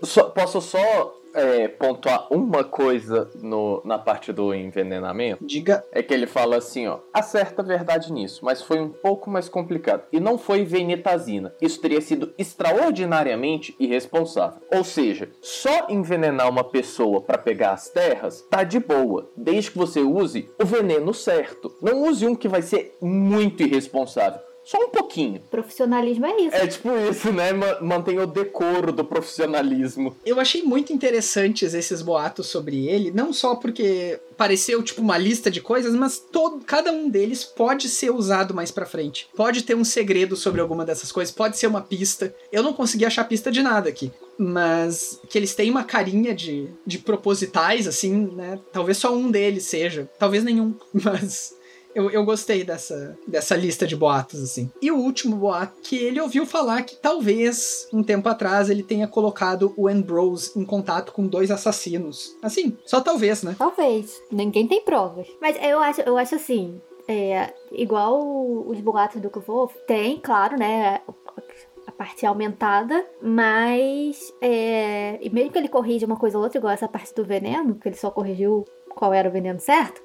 Só, 0.03 0.25
posso 0.31 0.61
só 0.61 1.14
é, 1.35 1.69
pontuar 1.69 2.33
uma 2.33 2.64
coisa 2.64 3.31
no, 3.43 3.83
na 3.85 3.99
parte 3.99 4.33
do 4.33 4.55
envenenamento? 4.55 5.45
Diga. 5.45 5.85
É 5.93 6.03
que 6.03 6.14
ele 6.14 6.26
fala 6.26 6.57
assim, 6.57 6.87
ó. 6.87 7.00
Há 7.12 7.23
certa 7.23 7.62
verdade 7.62 8.12
nisso, 8.12 8.45
mas 8.45 8.62
foi 8.62 8.81
um 8.81 8.88
pouco 8.88 9.29
mais 9.29 9.49
complicado. 9.49 10.05
E 10.12 10.21
não 10.21 10.38
foi 10.38 10.64
venetazina. 10.64 11.55
Isso 11.61 11.81
teria 11.81 12.00
sido 12.00 12.33
extraordinariamente 12.38 13.75
irresponsável. 13.79 14.61
Ou 14.73 14.85
seja, 14.85 15.31
só 15.43 15.87
envenenar 15.88 16.49
uma 16.49 16.64
pessoa 16.64 17.21
para 17.21 17.38
pegar 17.38 17.73
as 17.73 17.88
terras 17.88 18.43
tá 18.50 18.62
de 18.62 18.79
boa, 18.79 19.31
desde 19.37 19.71
que 19.71 19.79
você 19.79 20.00
use 20.00 20.49
o 20.61 20.64
veneno 20.64 21.12
certo. 21.12 21.75
Não 21.83 22.05
use 22.05 22.26
um 22.26 22.35
que 22.35 22.49
vai 22.49 22.62
ser 22.62 22.97
muito 23.00 23.62
irresponsável. 23.62 24.41
Só 24.64 24.78
um 24.78 24.88
pouquinho. 24.88 25.40
Profissionalismo 25.50 26.26
é 26.26 26.40
isso. 26.40 26.56
É 26.56 26.66
tipo 26.66 26.88
isso, 27.11 27.33
né? 27.33 27.52
Mantém 27.80 28.18
o 28.18 28.26
decoro 28.26 28.92
do 28.92 29.04
profissionalismo. 29.04 30.16
Eu 30.25 30.40
achei 30.40 30.62
muito 30.62 30.92
interessantes 30.92 31.75
esses 31.75 32.00
boatos 32.00 32.47
sobre 32.47 32.87
ele, 32.87 33.11
não 33.11 33.33
só 33.33 33.54
porque 33.54 34.18
pareceu 34.37 34.83
tipo 34.83 35.00
uma 35.00 35.18
lista 35.18 35.50
de 35.50 35.61
coisas, 35.61 35.94
mas 35.94 36.18
todo, 36.18 36.64
cada 36.64 36.90
um 36.90 37.09
deles 37.09 37.44
pode 37.44 37.88
ser 37.88 38.11
usado 38.11 38.54
mais 38.54 38.71
para 38.71 38.87
frente. 38.87 39.28
Pode 39.37 39.62
ter 39.62 39.75
um 39.75 39.85
segredo 39.85 40.37
sobre 40.37 40.61
alguma 40.61 40.85
dessas 40.85 41.12
coisas, 41.12 41.35
pode 41.35 41.59
ser 41.59 41.66
uma 41.66 41.80
pista. 41.80 42.35
Eu 42.50 42.62
não 42.62 42.73
consegui 42.73 43.04
achar 43.04 43.25
pista 43.25 43.50
de 43.50 43.62
nada 43.62 43.88
aqui. 43.88 44.11
Mas 44.37 45.21
que 45.28 45.38
eles 45.38 45.54
têm 45.54 45.71
uma 45.71 45.85
carinha 45.85 46.35
de, 46.35 46.68
de 46.85 46.99
propositais, 46.99 47.87
assim, 47.87 48.33
né? 48.35 48.59
Talvez 48.73 48.99
só 48.99 49.14
um 49.14 49.30
deles 49.30 49.64
seja. 49.64 50.11
Talvez 50.18 50.42
nenhum. 50.42 50.75
Mas 50.92 51.54
eu, 51.95 52.11
eu 52.11 52.25
gostei 52.25 52.65
dessa, 52.65 53.17
dessa 53.27 53.57
lista 53.57 53.87
de 53.87 53.97
boatos, 53.97 54.43
assim. 54.43 54.71
E 54.83 54.91
o 54.91 54.97
último 54.97 55.37
boato, 55.37 55.81
que 55.83 55.97
ele 55.97 56.21
ouviu 56.21 56.45
falar 56.45 56.83
que 56.83 56.97
talvez, 56.97 57.89
um 57.93 58.03
tempo 58.03 58.29
atrás, 58.29 58.69
ele 58.69 58.83
tenha 58.83 59.07
colocado 59.07 59.73
o 59.77 59.89
Ambrose 59.89 60.53
em 60.57 60.65
contato 60.65 61.13
com 61.13 61.27
dois 61.27 61.51
assassinos. 61.51 62.37
Assim, 62.43 62.77
só 62.85 63.01
talvez, 63.01 63.43
né? 63.43 63.55
Talvez. 63.59 64.21
Ninguém 64.31 64.67
tem 64.67 64.83
provas. 64.83 65.27
Mas 65.41 65.57
eu 65.63 65.79
acho, 65.79 66.01
eu 66.03 66.19
acho 66.19 66.35
assim, 66.35 66.81
é, 67.09 67.53
igual 67.73 68.21
os 68.67 68.81
boatos 68.81 69.21
do 69.21 69.31
Kvolf, 69.31 69.75
tem, 69.87 70.19
claro, 70.19 70.59
né, 70.59 71.01
a 71.87 71.93
parte 71.93 72.25
aumentada, 72.27 73.05
mas 73.23 74.33
é, 74.41 75.19
e 75.21 75.31
mesmo 75.31 75.53
que 75.53 75.59
ele 75.59 75.69
corrija 75.69 76.07
uma 76.07 76.17
coisa 76.17 76.39
ou 76.39 76.45
outra, 76.45 76.59
igual 76.59 76.73
essa 76.73 76.89
parte 76.89 77.15
do 77.15 77.25
veneno, 77.25 77.75
que 77.77 77.89
ele 77.89 77.97
só 77.97 78.11
corrigiu 78.11 78.65
qual 78.95 79.13
era 79.13 79.29
o 79.29 79.33
veneno 79.33 79.61
certo, 79.61 80.01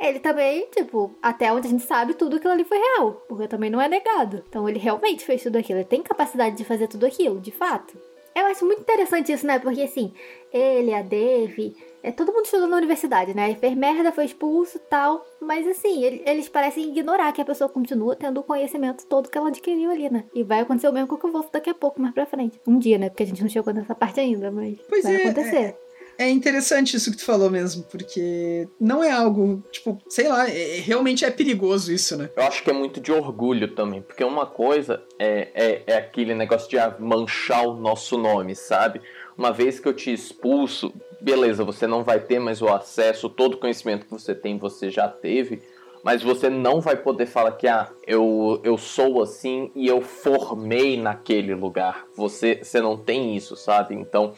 ele 0.00 0.18
também, 0.18 0.66
tipo, 0.74 1.14
até 1.22 1.52
onde 1.52 1.66
a 1.66 1.70
gente 1.70 1.84
sabe, 1.84 2.14
tudo 2.14 2.36
aquilo 2.36 2.54
ali 2.54 2.64
foi 2.64 2.78
real. 2.78 3.22
Porque 3.28 3.46
também 3.46 3.68
não 3.68 3.80
é 3.80 3.86
negado. 3.86 4.42
Então 4.48 4.66
ele 4.66 4.78
realmente 4.78 5.24
fez 5.24 5.42
tudo 5.42 5.56
aquilo. 5.56 5.78
Ele 5.78 5.84
tem 5.84 6.02
capacidade 6.02 6.56
de 6.56 6.64
fazer 6.64 6.88
tudo 6.88 7.04
aquilo, 7.04 7.38
de 7.38 7.50
fato. 7.50 7.98
Eu 8.34 8.46
acho 8.46 8.64
muito 8.64 8.80
interessante 8.80 9.30
isso, 9.30 9.46
né? 9.46 9.58
Porque 9.58 9.82
assim, 9.82 10.14
ele, 10.52 10.94
a 10.94 11.02
Dave, 11.02 11.76
é, 12.02 12.10
todo 12.10 12.32
mundo 12.32 12.44
estudou 12.44 12.68
na 12.68 12.76
universidade, 12.78 13.34
né? 13.34 13.54
Fez 13.56 13.76
merda, 13.76 14.12
foi 14.12 14.24
expulso 14.24 14.78
e 14.78 14.80
tal. 14.80 15.22
Mas 15.38 15.66
assim, 15.66 16.02
ele, 16.02 16.22
eles 16.24 16.48
parecem 16.48 16.88
ignorar 16.88 17.32
que 17.32 17.42
a 17.42 17.44
pessoa 17.44 17.68
continua 17.68 18.16
tendo 18.16 18.40
o 18.40 18.44
conhecimento 18.44 19.04
todo 19.06 19.28
que 19.28 19.36
ela 19.36 19.48
adquiriu 19.48 19.90
ali, 19.90 20.08
né? 20.08 20.24
E 20.34 20.42
vai 20.42 20.60
acontecer 20.60 20.88
o 20.88 20.92
mesmo 20.92 21.08
com 21.08 21.16
o 21.16 21.18
que 21.18 21.26
eu 21.26 21.32
vou 21.32 21.46
daqui 21.52 21.68
a 21.68 21.74
pouco, 21.74 22.00
mais 22.00 22.14
pra 22.14 22.24
frente. 22.24 22.58
Um 22.66 22.78
dia, 22.78 22.96
né? 22.96 23.10
Porque 23.10 23.24
a 23.24 23.26
gente 23.26 23.42
não 23.42 23.50
chegou 23.50 23.74
nessa 23.74 23.94
parte 23.94 24.20
ainda, 24.20 24.50
mas 24.50 24.78
pois 24.88 25.02
vai 25.02 25.16
é, 25.16 25.24
acontecer. 25.24 25.56
É 25.56 25.89
é 26.20 26.28
interessante 26.28 26.94
isso 26.94 27.10
que 27.10 27.16
tu 27.16 27.24
falou 27.24 27.48
mesmo, 27.48 27.82
porque 27.84 28.68
não 28.78 29.02
é 29.02 29.10
algo, 29.10 29.64
tipo, 29.72 29.98
sei 30.06 30.28
lá, 30.28 30.46
é, 30.50 30.76
é, 30.76 30.80
realmente 30.80 31.24
é 31.24 31.30
perigoso 31.30 31.90
isso, 31.90 32.14
né? 32.14 32.28
Eu 32.36 32.42
acho 32.42 32.62
que 32.62 32.68
é 32.68 32.74
muito 32.74 33.00
de 33.00 33.10
orgulho 33.10 33.74
também, 33.74 34.02
porque 34.02 34.22
uma 34.22 34.44
coisa 34.44 35.02
é, 35.18 35.48
é, 35.54 35.82
é 35.86 35.96
aquele 35.96 36.34
negócio 36.34 36.68
de 36.68 36.76
manchar 36.98 37.66
o 37.66 37.72
nosso 37.74 38.18
nome, 38.18 38.54
sabe? 38.54 39.00
Uma 39.36 39.50
vez 39.50 39.80
que 39.80 39.88
eu 39.88 39.94
te 39.94 40.12
expulso, 40.12 40.92
beleza, 41.22 41.64
você 41.64 41.86
não 41.86 42.04
vai 42.04 42.20
ter 42.20 42.38
mais 42.38 42.60
o 42.60 42.68
acesso, 42.68 43.30
todo 43.30 43.54
o 43.54 43.58
conhecimento 43.58 44.04
que 44.04 44.12
você 44.12 44.34
tem, 44.34 44.58
você 44.58 44.90
já 44.90 45.08
teve, 45.08 45.62
mas 46.04 46.22
você 46.22 46.50
não 46.50 46.82
vai 46.82 46.96
poder 46.96 47.24
falar 47.24 47.52
que 47.52 47.66
ah, 47.66 47.88
eu, 48.06 48.60
eu 48.62 48.76
sou 48.76 49.22
assim 49.22 49.70
e 49.74 49.86
eu 49.86 50.02
formei 50.02 51.00
naquele 51.00 51.54
lugar. 51.54 52.06
Você, 52.14 52.60
você 52.62 52.80
não 52.80 52.96
tem 52.96 53.36
isso, 53.36 53.56
sabe? 53.56 53.94
Então, 53.94 54.34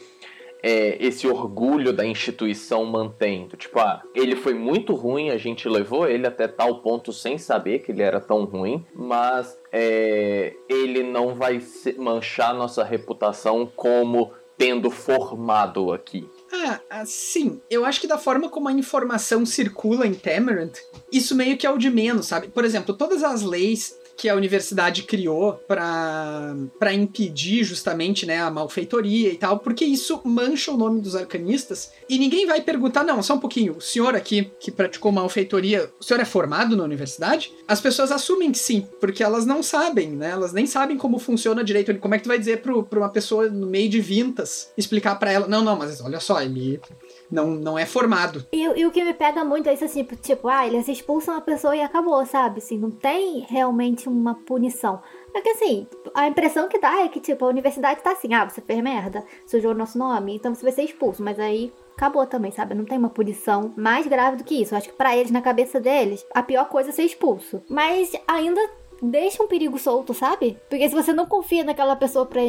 é, 0.63 0.97
esse 1.05 1.27
orgulho 1.27 1.93
da 1.93 2.07
instituição 2.07 2.85
mantendo. 2.85 3.57
Tipo, 3.57 3.81
ah, 3.81 4.03
ele 4.15 4.37
foi 4.37 4.55
muito 4.55 4.95
ruim, 4.95 5.31
a 5.31 5.37
gente 5.37 5.69
levou 5.69 6.09
ele 6.09 6.27
até 6.27 6.47
tal 6.47 6.81
ponto 6.81 7.13
sem 7.13 7.37
saber 7.37 7.81
que 7.81 7.91
ele 7.91 8.03
era 8.03 8.21
tão 8.21 8.45
ruim, 8.45 8.87
mas 8.95 9.59
é, 9.73 10.55
ele 10.69 11.03
não 11.03 11.35
vai 11.35 11.61
manchar 11.99 12.55
nossa 12.55 12.85
reputação 12.85 13.71
como 13.75 14.31
tendo 14.57 14.91
formado 14.91 15.93
aqui. 15.93 16.29
Ah, 16.89 17.05
sim. 17.05 17.61
Eu 17.69 17.85
acho 17.85 18.01
que 18.01 18.07
da 18.07 18.19
forma 18.19 18.49
como 18.49 18.69
a 18.69 18.73
informação 18.73 19.45
circula 19.45 20.07
em 20.07 20.15
Tamarant, 20.15 20.79
isso 21.11 21.35
meio 21.35 21.57
que 21.57 21.67
é 21.67 21.71
o 21.71 21.79
de 21.79 21.91
menos, 21.91 22.27
sabe? 22.27 22.49
Por 22.49 22.65
exemplo, 22.65 22.95
todas 22.95 23.25
as 23.25 23.43
leis 23.43 23.99
que 24.17 24.29
a 24.29 24.35
universidade 24.35 25.03
criou 25.03 25.55
para 25.67 26.93
impedir 26.93 27.65
justamente 27.65 28.27
né, 28.27 28.41
a 28.41 28.51
malfeitoria 28.51 29.31
e 29.31 29.37
tal, 29.37 29.59
porque 29.59 29.85
isso 29.85 30.21
mancha 30.25 30.71
o 30.71 30.77
nome 30.77 31.01
dos 31.01 31.17
arcanistas 31.17 31.93
e 32.09 32.19
ninguém 32.19 32.47
vai 32.47 32.61
perguntar, 32.61 33.05
não, 33.05 33.23
só 33.23 33.35
um 33.35 33.39
pouquinho, 33.39 33.77
o 33.77 33.81
senhor 33.81 34.15
aqui 34.15 34.51
que 34.61 34.71
praticou 34.71 35.13
malfeitoria, 35.13 35.91
o 36.01 36.05
senhor 36.05 36.21
é 36.21 36.25
formado 36.25 36.77
na 36.77 36.85
universidade? 36.85 37.53
As 37.67 37.81
pessoas 37.81 38.13
assumem 38.13 38.53
que 38.53 38.59
sim, 38.59 38.87
porque 39.01 39.23
elas 39.23 39.47
não 39.47 39.63
sabem, 39.63 40.11
né? 40.11 40.31
Elas 40.31 40.53
nem 40.53 40.67
sabem 40.67 40.97
como 40.97 41.19
funciona 41.19 41.65
direito. 41.65 41.95
Como 41.99 42.15
é 42.15 42.19
que 42.19 42.25
tu 42.25 42.29
vai 42.29 42.39
dizer 42.39 42.63
para 42.63 42.99
uma 42.99 43.09
pessoa 43.09 43.49
no 43.49 43.67
meio 43.67 43.89
de 43.89 44.01
vintas 44.01 44.71
explicar 44.77 45.17
para 45.17 45.33
ela, 45.33 45.47
não, 45.47 45.63
não, 45.63 45.77
mas 45.77 46.01
olha 46.01 46.21
só, 46.21 46.41
ele 46.41 46.81
não, 47.33 47.49
não 47.49 47.79
é 47.79 47.87
formado. 47.87 48.47
E, 48.53 48.63
e, 48.63 48.87
o 48.87 48.91
que 48.91 49.03
me 49.03 49.15
pega 49.15 49.43
muito 49.43 49.69
é 49.69 49.73
isso 49.73 49.85
assim, 49.85 50.05
tipo, 50.05 50.49
ah, 50.49 50.67
eles 50.67 50.87
expulsam 50.87 51.35
a 51.35 51.41
pessoa 51.41 51.75
e 51.75 51.81
acabou, 51.81 52.25
sabe? 52.27 52.59
Assim, 52.59 52.77
não 52.77 52.91
tem 52.91 53.47
realmente 53.49 54.07
uma 54.09 54.35
punição. 54.35 55.01
Porque 55.33 55.49
assim, 55.49 55.87
a 56.15 56.29
impressão 56.29 56.69
que 56.69 56.79
dá 56.79 57.03
é 57.03 57.09
que, 57.09 57.19
tipo, 57.19 57.43
a 57.45 57.49
universidade 57.49 58.03
tá 58.03 58.13
assim, 58.13 58.35
ah, 58.35 58.47
você 58.49 58.61
fez 58.61 58.83
merda, 58.83 59.25
sujou 59.47 59.71
o 59.71 59.75
nosso 59.75 59.97
nome, 59.97 60.37
então 60.37 60.55
você 60.55 60.63
vai 60.63 60.73
ser 60.73 60.83
expulso. 60.83 61.23
Mas 61.23 61.41
aí 61.41 61.73
acabou 61.97 62.27
também, 62.27 62.53
sabe? 62.53 62.75
Não 62.75 62.85
tem 62.85 62.99
uma 62.99 63.09
punição 63.09 63.73
mais 63.77 64.07
grave 64.07 64.37
do 64.37 64.45
que 64.45 64.61
isso. 64.61 64.75
Eu 64.75 64.79
acho 64.79 64.91
que 64.91 64.95
para 64.97 65.17
eles, 65.17 65.33
na 65.33 65.41
cabeça 65.41 65.81
deles, 65.81 66.25
a 66.35 66.43
pior 66.43 66.69
coisa 66.69 66.91
é 66.91 66.93
ser 66.93 67.05
expulso. 67.05 67.63
Mas 67.67 68.13
ainda 68.29 68.61
deixa 69.03 69.43
um 69.43 69.49
perigo 69.49 69.79
solto, 69.79 70.15
sabe? 70.15 70.57
Porque 70.69 70.89
se 70.89 70.95
você 70.95 71.13
não 71.13 71.27
confia 71.27 71.65
naquela 71.65 71.97
pessoa 71.97 72.25
pra, 72.25 72.41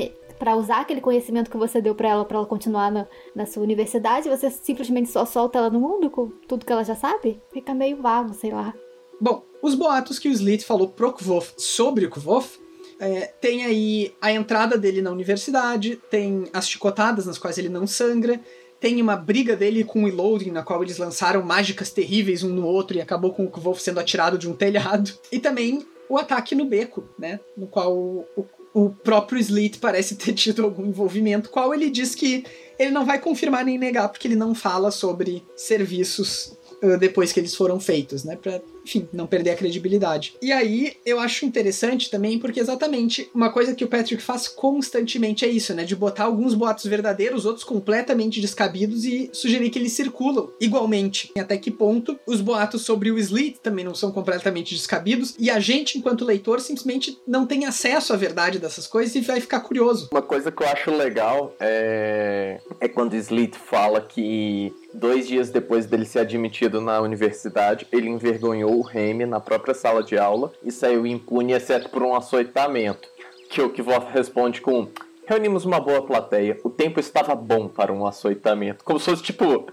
para 0.43 0.57
usar 0.57 0.81
aquele 0.81 0.99
conhecimento 0.99 1.49
que 1.49 1.55
você 1.55 1.79
deu 1.79 1.95
para 1.95 2.09
ela 2.09 2.25
para 2.25 2.35
ela 2.35 2.45
continuar 2.45 2.91
na, 2.91 3.07
na, 3.33 3.45
sua 3.45 3.63
universidade, 3.63 4.27
você 4.27 4.51
simplesmente 4.51 5.09
só 5.09 5.25
solta 5.25 5.57
ela 5.57 5.69
no 5.69 5.79
mundo 5.79 6.09
com 6.09 6.27
tudo 6.49 6.65
que 6.65 6.73
ela 6.73 6.83
já 6.83 6.95
sabe? 6.95 7.41
Fica 7.53 7.73
meio 7.73 8.01
vago, 8.01 8.33
sei 8.33 8.51
lá. 8.51 8.73
Bom, 9.21 9.41
os 9.61 9.73
boatos 9.73 10.19
que 10.19 10.27
o 10.27 10.31
Slit 10.33 10.65
falou 10.65 10.89
pro 10.89 11.13
Kvof 11.13 11.53
sobre 11.55 12.05
o 12.05 12.09
Kvof 12.09 12.59
é, 12.99 13.27
tem 13.39 13.63
aí 13.63 14.13
a 14.19 14.33
entrada 14.33 14.77
dele 14.77 15.01
na 15.01 15.11
universidade, 15.11 15.95
tem 16.11 16.43
as 16.51 16.67
chicotadas 16.67 17.25
nas 17.25 17.37
quais 17.37 17.57
ele 17.57 17.69
não 17.69 17.87
sangra, 17.87 18.37
tem 18.81 19.01
uma 19.01 19.15
briga 19.15 19.55
dele 19.55 19.85
com 19.85 20.03
o 20.03 20.09
Eloding, 20.09 20.51
na 20.51 20.61
qual 20.61 20.83
eles 20.83 20.97
lançaram 20.97 21.41
mágicas 21.41 21.89
terríveis 21.89 22.43
um 22.43 22.49
no 22.49 22.65
outro 22.65 22.97
e 22.97 23.01
acabou 23.01 23.33
com 23.33 23.45
o 23.45 23.49
Kvof 23.49 23.81
sendo 23.81 24.01
atirado 24.01 24.37
de 24.37 24.49
um 24.49 24.53
telhado. 24.53 25.09
E 25.31 25.39
também 25.39 25.87
o 26.13 26.17
ataque 26.17 26.53
no 26.53 26.65
beco, 26.65 27.03
né? 27.17 27.39
No 27.57 27.65
qual 27.67 27.95
o, 27.95 28.25
o 28.73 28.89
próprio 28.89 29.39
Slit 29.39 29.79
parece 29.79 30.15
ter 30.15 30.33
tido 30.33 30.63
algum 30.63 30.85
envolvimento, 30.85 31.49
qual 31.49 31.73
ele 31.73 31.89
diz 31.89 32.13
que 32.13 32.45
ele 32.77 32.91
não 32.91 33.05
vai 33.05 33.19
confirmar 33.19 33.65
nem 33.65 33.77
negar, 33.77 34.09
porque 34.09 34.27
ele 34.27 34.35
não 34.35 34.53
fala 34.53 34.91
sobre 34.91 35.43
serviços 35.55 36.57
depois 36.99 37.31
que 37.31 37.39
eles 37.39 37.55
foram 37.55 37.79
feitos, 37.79 38.23
né? 38.23 38.35
Pra 38.35 38.61
enfim, 38.83 39.07
não 39.13 39.25
perder 39.25 39.51
a 39.51 39.55
credibilidade. 39.55 40.35
E 40.41 40.51
aí 40.51 40.97
eu 41.05 41.19
acho 41.19 41.45
interessante 41.45 42.09
também 42.09 42.37
porque 42.37 42.59
exatamente 42.59 43.29
uma 43.33 43.51
coisa 43.51 43.73
que 43.73 43.83
o 43.83 43.87
Patrick 43.87 44.21
faz 44.21 44.47
constantemente 44.47 45.45
é 45.45 45.47
isso, 45.47 45.73
né? 45.73 45.83
De 45.83 45.95
botar 45.95 46.25
alguns 46.25 46.53
boatos 46.53 46.85
verdadeiros, 46.85 47.45
outros 47.45 47.63
completamente 47.63 48.41
descabidos 48.41 49.05
e 49.05 49.29
sugerir 49.31 49.69
que 49.69 49.79
eles 49.79 49.93
circulam 49.93 50.49
igualmente. 50.59 51.31
E 51.35 51.39
até 51.39 51.57
que 51.57 51.71
ponto 51.71 52.19
os 52.27 52.41
boatos 52.41 52.81
sobre 52.81 53.11
o 53.11 53.17
Slit 53.17 53.59
também 53.61 53.85
não 53.85 53.95
são 53.95 54.11
completamente 54.11 54.75
descabidos 54.75 55.35
e 55.39 55.49
a 55.49 55.59
gente, 55.59 55.97
enquanto 55.97 56.25
leitor, 56.25 56.59
simplesmente 56.59 57.17
não 57.25 57.45
tem 57.45 57.65
acesso 57.65 58.13
à 58.13 58.17
verdade 58.17 58.59
dessas 58.59 58.87
coisas 58.87 59.15
e 59.15 59.21
vai 59.21 59.39
ficar 59.39 59.61
curioso. 59.61 60.09
Uma 60.11 60.21
coisa 60.21 60.51
que 60.51 60.61
eu 60.61 60.67
acho 60.67 60.91
legal 60.91 61.55
é, 61.59 62.59
é 62.79 62.87
quando 62.87 63.13
o 63.13 63.15
Slit 63.15 63.57
fala 63.57 64.01
que 64.01 64.73
dois 64.93 65.27
dias 65.27 65.49
depois 65.49 65.85
dele 65.85 66.05
ser 66.05 66.19
admitido 66.19 66.79
na 66.79 67.01
universidade, 67.01 67.87
ele 67.91 68.09
envergonhou 68.09 68.77
o 68.77 68.81
Remy 68.81 69.25
na 69.25 69.39
própria 69.39 69.73
sala 69.73 70.03
de 70.03 70.17
aula 70.17 70.51
e 70.63 70.71
saiu 70.71 71.05
impune, 71.05 71.53
exceto 71.53 71.89
por 71.89 72.03
um 72.03 72.15
açoitamento. 72.15 73.07
Que 73.49 73.61
o 73.61 73.69
Kvoth 73.69 74.09
responde 74.11 74.61
com: 74.61 74.87
Reunimos 75.25 75.65
uma 75.65 75.79
boa 75.79 76.05
plateia, 76.05 76.59
o 76.63 76.69
tempo 76.69 76.99
estava 76.99 77.35
bom 77.35 77.67
para 77.67 77.91
um 77.91 78.05
açoitamento. 78.05 78.83
Como 78.83 78.99
se 78.99 79.05
fosse 79.05 79.23
tipo: 79.23 79.67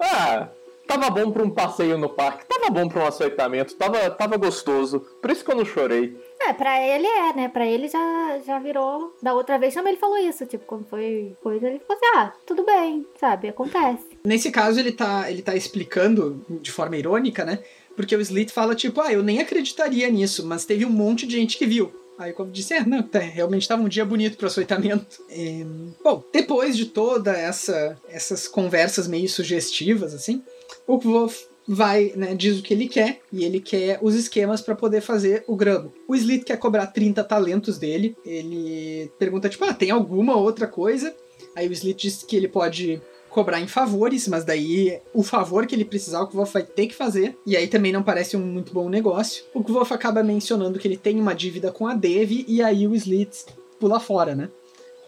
Ah, 0.00 0.48
tava 0.86 1.10
bom 1.10 1.30
para 1.30 1.42
um 1.42 1.50
passeio 1.50 1.96
no 1.96 2.08
parque, 2.08 2.46
tava 2.46 2.70
bom 2.70 2.88
para 2.88 3.02
um 3.02 3.06
açoitamento, 3.06 3.74
tava, 3.76 4.10
tava 4.10 4.36
gostoso, 4.36 5.00
por 5.20 5.30
isso 5.30 5.44
que 5.44 5.50
eu 5.50 5.56
não 5.56 5.64
chorei. 5.64 6.16
É, 6.50 6.52
pra 6.52 6.84
ele 6.84 7.06
é, 7.06 7.32
né? 7.32 7.48
Pra 7.48 7.64
ele 7.64 7.86
já, 7.86 8.40
já 8.44 8.58
virou. 8.58 9.16
Da 9.22 9.32
outra 9.32 9.56
vez 9.56 9.72
também 9.72 9.92
ele 9.92 10.00
falou 10.00 10.18
isso, 10.18 10.44
tipo, 10.46 10.64
quando 10.66 10.84
foi 10.86 11.36
coisa, 11.40 11.68
ele 11.68 11.78
falou 11.78 11.96
assim: 11.96 12.18
ah, 12.18 12.32
tudo 12.44 12.64
bem, 12.64 13.06
sabe? 13.20 13.48
Acontece. 13.48 14.18
Nesse 14.24 14.50
caso, 14.50 14.80
ele 14.80 14.90
tá, 14.90 15.30
ele 15.30 15.42
tá 15.42 15.54
explicando 15.54 16.44
de 16.60 16.72
forma 16.72 16.96
irônica, 16.96 17.44
né? 17.44 17.60
Porque 17.94 18.16
o 18.16 18.20
Slit 18.20 18.52
fala, 18.52 18.74
tipo, 18.74 19.00
ah, 19.00 19.12
eu 19.12 19.22
nem 19.22 19.40
acreditaria 19.40 20.10
nisso, 20.10 20.44
mas 20.44 20.64
teve 20.64 20.84
um 20.84 20.90
monte 20.90 21.24
de 21.24 21.36
gente 21.36 21.56
que 21.56 21.66
viu. 21.66 21.92
Aí 22.18 22.34
eu 22.36 22.46
disse, 22.46 22.74
é, 22.74 22.84
não, 22.84 23.02
tá, 23.02 23.20
realmente 23.20 23.62
estava 23.62 23.82
um 23.82 23.88
dia 23.88 24.04
bonito 24.04 24.36
para 24.36 24.48
açoitamento. 24.48 25.22
É, 25.30 25.64
bom, 26.02 26.24
depois 26.32 26.76
de 26.76 26.86
toda 26.86 27.30
essa 27.30 27.96
essas 28.08 28.48
conversas 28.48 29.06
meio 29.06 29.28
sugestivas, 29.28 30.12
assim, 30.12 30.42
o 30.86 30.98
Wolf 30.98 31.49
vai, 31.66 32.12
né, 32.16 32.34
diz 32.34 32.58
o 32.58 32.62
que 32.62 32.74
ele 32.74 32.88
quer, 32.88 33.20
e 33.32 33.44
ele 33.44 33.60
quer 33.60 33.98
os 34.02 34.14
esquemas 34.14 34.60
para 34.60 34.74
poder 34.74 35.00
fazer 35.00 35.44
o 35.46 35.56
gramo. 35.56 35.92
O 36.08 36.14
Slit 36.14 36.44
quer 36.44 36.56
cobrar 36.56 36.86
30 36.88 37.22
talentos 37.24 37.78
dele, 37.78 38.16
ele 38.24 39.10
pergunta, 39.18 39.48
tipo, 39.48 39.64
ah, 39.64 39.74
tem 39.74 39.90
alguma 39.90 40.36
outra 40.36 40.66
coisa? 40.66 41.14
Aí 41.54 41.68
o 41.68 41.72
Slit 41.72 42.08
diz 42.08 42.22
que 42.22 42.36
ele 42.36 42.48
pode 42.48 43.00
cobrar 43.30 43.60
em 43.60 43.68
favores, 43.68 44.26
mas 44.26 44.44
daí 44.44 45.00
o 45.14 45.22
favor 45.22 45.64
que 45.64 45.74
ele 45.74 45.84
precisar, 45.84 46.20
o 46.20 46.26
Kvolf 46.26 46.52
vai 46.52 46.64
ter 46.64 46.88
que 46.88 46.94
fazer. 46.94 47.38
E 47.46 47.56
aí 47.56 47.68
também 47.68 47.92
não 47.92 48.02
parece 48.02 48.36
um 48.36 48.40
muito 48.40 48.74
bom 48.74 48.88
negócio. 48.88 49.44
O 49.54 49.62
Kvolf 49.62 49.92
acaba 49.92 50.22
mencionando 50.22 50.78
que 50.78 50.88
ele 50.88 50.96
tem 50.96 51.18
uma 51.18 51.32
dívida 51.32 51.70
com 51.70 51.86
a 51.86 51.94
Dev, 51.94 52.44
e 52.46 52.60
aí 52.60 52.86
o 52.86 52.94
Slits 52.94 53.46
pula 53.78 54.00
fora, 54.00 54.34
né? 54.34 54.50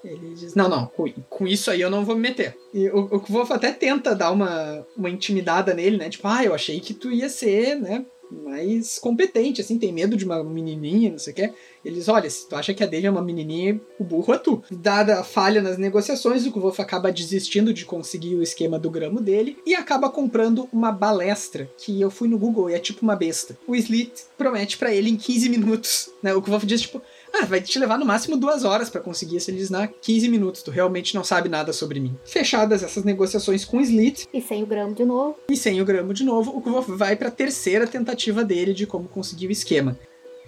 Ele 0.04 0.34
diz: 0.34 0.54
Não, 0.54 0.68
não, 0.68 0.86
com, 0.86 1.10
com 1.28 1.46
isso 1.46 1.70
aí 1.70 1.80
eu 1.80 1.90
não 1.90 2.04
vou 2.04 2.14
me 2.14 2.22
meter. 2.22 2.56
E 2.72 2.88
o, 2.88 3.00
o 3.04 3.20
Kvolf 3.20 3.50
até 3.52 3.72
tenta 3.72 4.14
dar 4.14 4.30
uma, 4.30 4.86
uma 4.96 5.10
intimidada 5.10 5.74
nele, 5.74 5.96
né? 5.96 6.08
Tipo, 6.08 6.28
ah, 6.28 6.44
eu 6.44 6.54
achei 6.54 6.80
que 6.80 6.94
tu 6.94 7.10
ia 7.10 7.28
ser, 7.28 7.76
né? 7.76 8.04
mais 8.32 8.98
competente, 8.98 9.60
assim, 9.60 9.78
tem 9.78 9.92
medo 9.92 10.16
de 10.16 10.24
uma 10.24 10.42
menininha, 10.42 11.10
não 11.10 11.18
sei 11.18 11.32
o 11.32 11.36
que. 11.36 11.52
Eles, 11.84 12.08
olha, 12.08 12.30
se 12.30 12.48
tu 12.48 12.56
acha 12.56 12.72
que 12.72 12.82
a 12.82 12.86
Dave 12.86 13.06
é 13.06 13.10
uma 13.10 13.22
menininha, 13.22 13.80
o 13.98 14.04
burro 14.04 14.32
é 14.32 14.38
tu. 14.38 14.62
Dada 14.70 15.20
a 15.20 15.24
falha 15.24 15.60
nas 15.60 15.76
negociações, 15.76 16.46
o 16.46 16.52
Kvolf 16.52 16.80
acaba 16.80 17.12
desistindo 17.12 17.74
de 17.74 17.84
conseguir 17.84 18.34
o 18.36 18.42
esquema 18.42 18.78
do 18.78 18.90
gramo 18.90 19.20
dele 19.20 19.58
e 19.66 19.74
acaba 19.74 20.08
comprando 20.08 20.68
uma 20.72 20.90
balestra, 20.90 21.70
que 21.76 22.00
eu 22.00 22.10
fui 22.10 22.28
no 22.28 22.38
Google 22.38 22.70
e 22.70 22.74
é 22.74 22.78
tipo 22.78 23.02
uma 23.02 23.16
besta. 23.16 23.58
O 23.66 23.76
Slit 23.76 24.24
promete 24.38 24.78
para 24.78 24.94
ele 24.94 25.10
em 25.10 25.16
15 25.16 25.48
minutos, 25.48 26.10
né? 26.22 26.32
O 26.34 26.40
Kvolf 26.40 26.64
diz, 26.64 26.80
tipo, 26.82 27.02
ah, 27.32 27.46
vai 27.46 27.60
te 27.60 27.78
levar 27.78 27.98
no 27.98 28.04
máximo 28.04 28.36
duas 28.36 28.64
horas 28.64 28.90
para 28.90 29.00
conseguir 29.00 29.36
esse 29.36 29.50
Elisnar 29.50 29.92
15 30.00 30.28
minutos. 30.28 30.62
Tu 30.62 30.70
realmente 30.70 31.14
não 31.14 31.24
sabe 31.24 31.48
nada 31.48 31.72
sobre 31.72 31.98
mim. 31.98 32.16
Fechadas 32.24 32.82
essas 32.82 33.04
negociações 33.04 33.64
com 33.64 33.78
o 33.78 33.80
Slit. 33.80 34.28
E 34.32 34.40
sem 34.40 34.62
o 34.62 34.66
gramo 34.66 34.94
de 34.94 35.04
novo. 35.04 35.36
E 35.48 35.56
sem 35.56 35.80
o 35.80 35.84
gramo 35.84 36.12
de 36.12 36.24
novo, 36.24 36.56
o 36.56 36.60
Kvolf 36.60 36.88
vai 36.88 37.16
para 37.16 37.28
a 37.28 37.32
terceira 37.32 37.86
tentativa 37.86 38.44
dele 38.44 38.74
de 38.74 38.86
como 38.86 39.08
conseguir 39.08 39.46
o 39.46 39.52
esquema. 39.52 39.98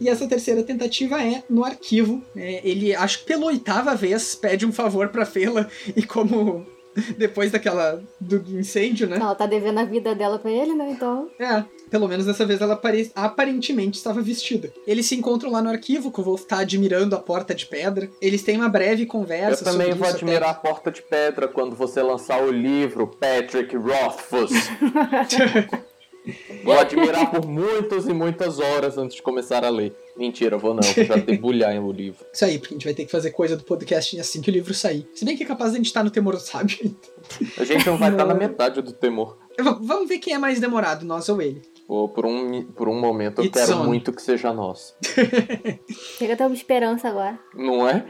E 0.00 0.08
essa 0.08 0.26
terceira 0.26 0.62
tentativa 0.62 1.22
é 1.22 1.42
no 1.48 1.64
arquivo. 1.64 2.22
É, 2.36 2.60
ele, 2.68 2.94
acho 2.94 3.20
que 3.20 3.26
pela 3.26 3.46
oitava 3.46 3.94
vez, 3.94 4.34
pede 4.34 4.66
um 4.66 4.72
favor 4.72 5.08
pra 5.08 5.24
Fela 5.24 5.68
e 5.96 6.02
como 6.02 6.66
depois 7.18 7.50
daquela 7.50 8.02
do 8.20 8.36
incêndio, 8.58 9.08
né? 9.08 9.16
Ela 9.16 9.34
tá 9.34 9.46
devendo 9.46 9.78
a 9.78 9.84
vida 9.84 10.14
dela 10.14 10.38
pra 10.38 10.50
ele, 10.50 10.74
né? 10.74 10.90
Então. 10.90 11.28
É. 11.38 11.64
Pelo 11.90 12.08
menos 12.08 12.26
dessa 12.26 12.44
vez 12.44 12.60
ela 12.60 12.74
apare... 12.74 13.10
aparentemente 13.14 13.98
estava 13.98 14.20
vestida. 14.20 14.72
Eles 14.86 15.06
se 15.06 15.14
encontram 15.14 15.50
lá 15.50 15.62
no 15.62 15.70
arquivo, 15.70 16.10
que 16.10 16.20
o 16.20 16.24
Wolf 16.24 16.44
tá 16.44 16.58
admirando 16.58 17.14
a 17.14 17.20
porta 17.20 17.54
de 17.54 17.66
pedra. 17.66 18.08
Eles 18.20 18.42
têm 18.42 18.56
uma 18.56 18.68
breve 18.68 19.06
conversa. 19.06 19.62
Eu 19.62 19.72
também 19.72 19.92
vou 19.92 20.08
admirar 20.08 20.50
até... 20.50 20.58
a 20.58 20.72
porta 20.72 20.90
de 20.90 21.02
pedra 21.02 21.46
quando 21.46 21.76
você 21.76 22.02
lançar 22.02 22.42
o 22.42 22.50
livro 22.50 23.06
Patrick 23.06 23.76
Rothfuss. 23.76 24.52
Vou 26.62 26.78
admirar 26.78 27.30
por 27.30 27.46
muitas 27.46 28.06
e 28.06 28.12
muitas 28.12 28.58
horas 28.58 28.96
antes 28.96 29.16
de 29.16 29.22
começar 29.22 29.64
a 29.64 29.68
ler. 29.68 29.94
Mentira, 30.16 30.56
vou 30.56 30.72
não, 30.72 30.82
vou 30.82 31.04
já 31.04 31.16
debulhar 31.16 31.74
o 31.82 31.92
livro. 31.92 32.24
Isso 32.32 32.44
aí, 32.44 32.58
porque 32.58 32.74
a 32.74 32.76
gente 32.76 32.84
vai 32.84 32.94
ter 32.94 33.04
que 33.04 33.10
fazer 33.10 33.30
coisa 33.30 33.56
do 33.56 33.64
podcast 33.64 34.18
assim 34.18 34.40
que 34.40 34.50
o 34.50 34.52
livro 34.52 34.72
sair. 34.72 35.06
Se 35.14 35.24
bem 35.24 35.36
que 35.36 35.42
é 35.42 35.46
capaz 35.46 35.72
de 35.72 35.76
a 35.76 35.78
gente 35.78 35.86
estar 35.86 36.02
no 36.02 36.10
Temor 36.10 36.38
Sábio. 36.38 36.96
A 37.58 37.64
gente 37.64 37.86
não 37.86 37.96
vai 37.96 38.10
estar 38.10 38.24
na 38.24 38.34
metade 38.34 38.80
do 38.80 38.92
Temor. 38.92 39.36
Vamos 39.58 40.08
ver 40.08 40.18
quem 40.18 40.34
é 40.34 40.38
mais 40.38 40.58
demorado, 40.60 41.04
nós 41.04 41.28
ou 41.28 41.40
ele. 41.40 41.62
Pô, 41.86 42.08
por 42.08 42.24
um, 42.24 42.62
por 42.62 42.88
um 42.88 42.98
momento 42.98 43.40
eu 43.40 43.44
It's 43.44 43.66
quero 43.66 43.80
on. 43.80 43.84
muito 43.84 44.12
que 44.12 44.22
seja 44.22 44.52
nós. 44.52 44.96
Chega 46.18 46.32
a 46.32 46.36
ter 46.36 46.44
uma 46.44 46.54
esperança 46.54 47.08
agora. 47.08 47.38
Não 47.54 47.86
é? 47.86 48.04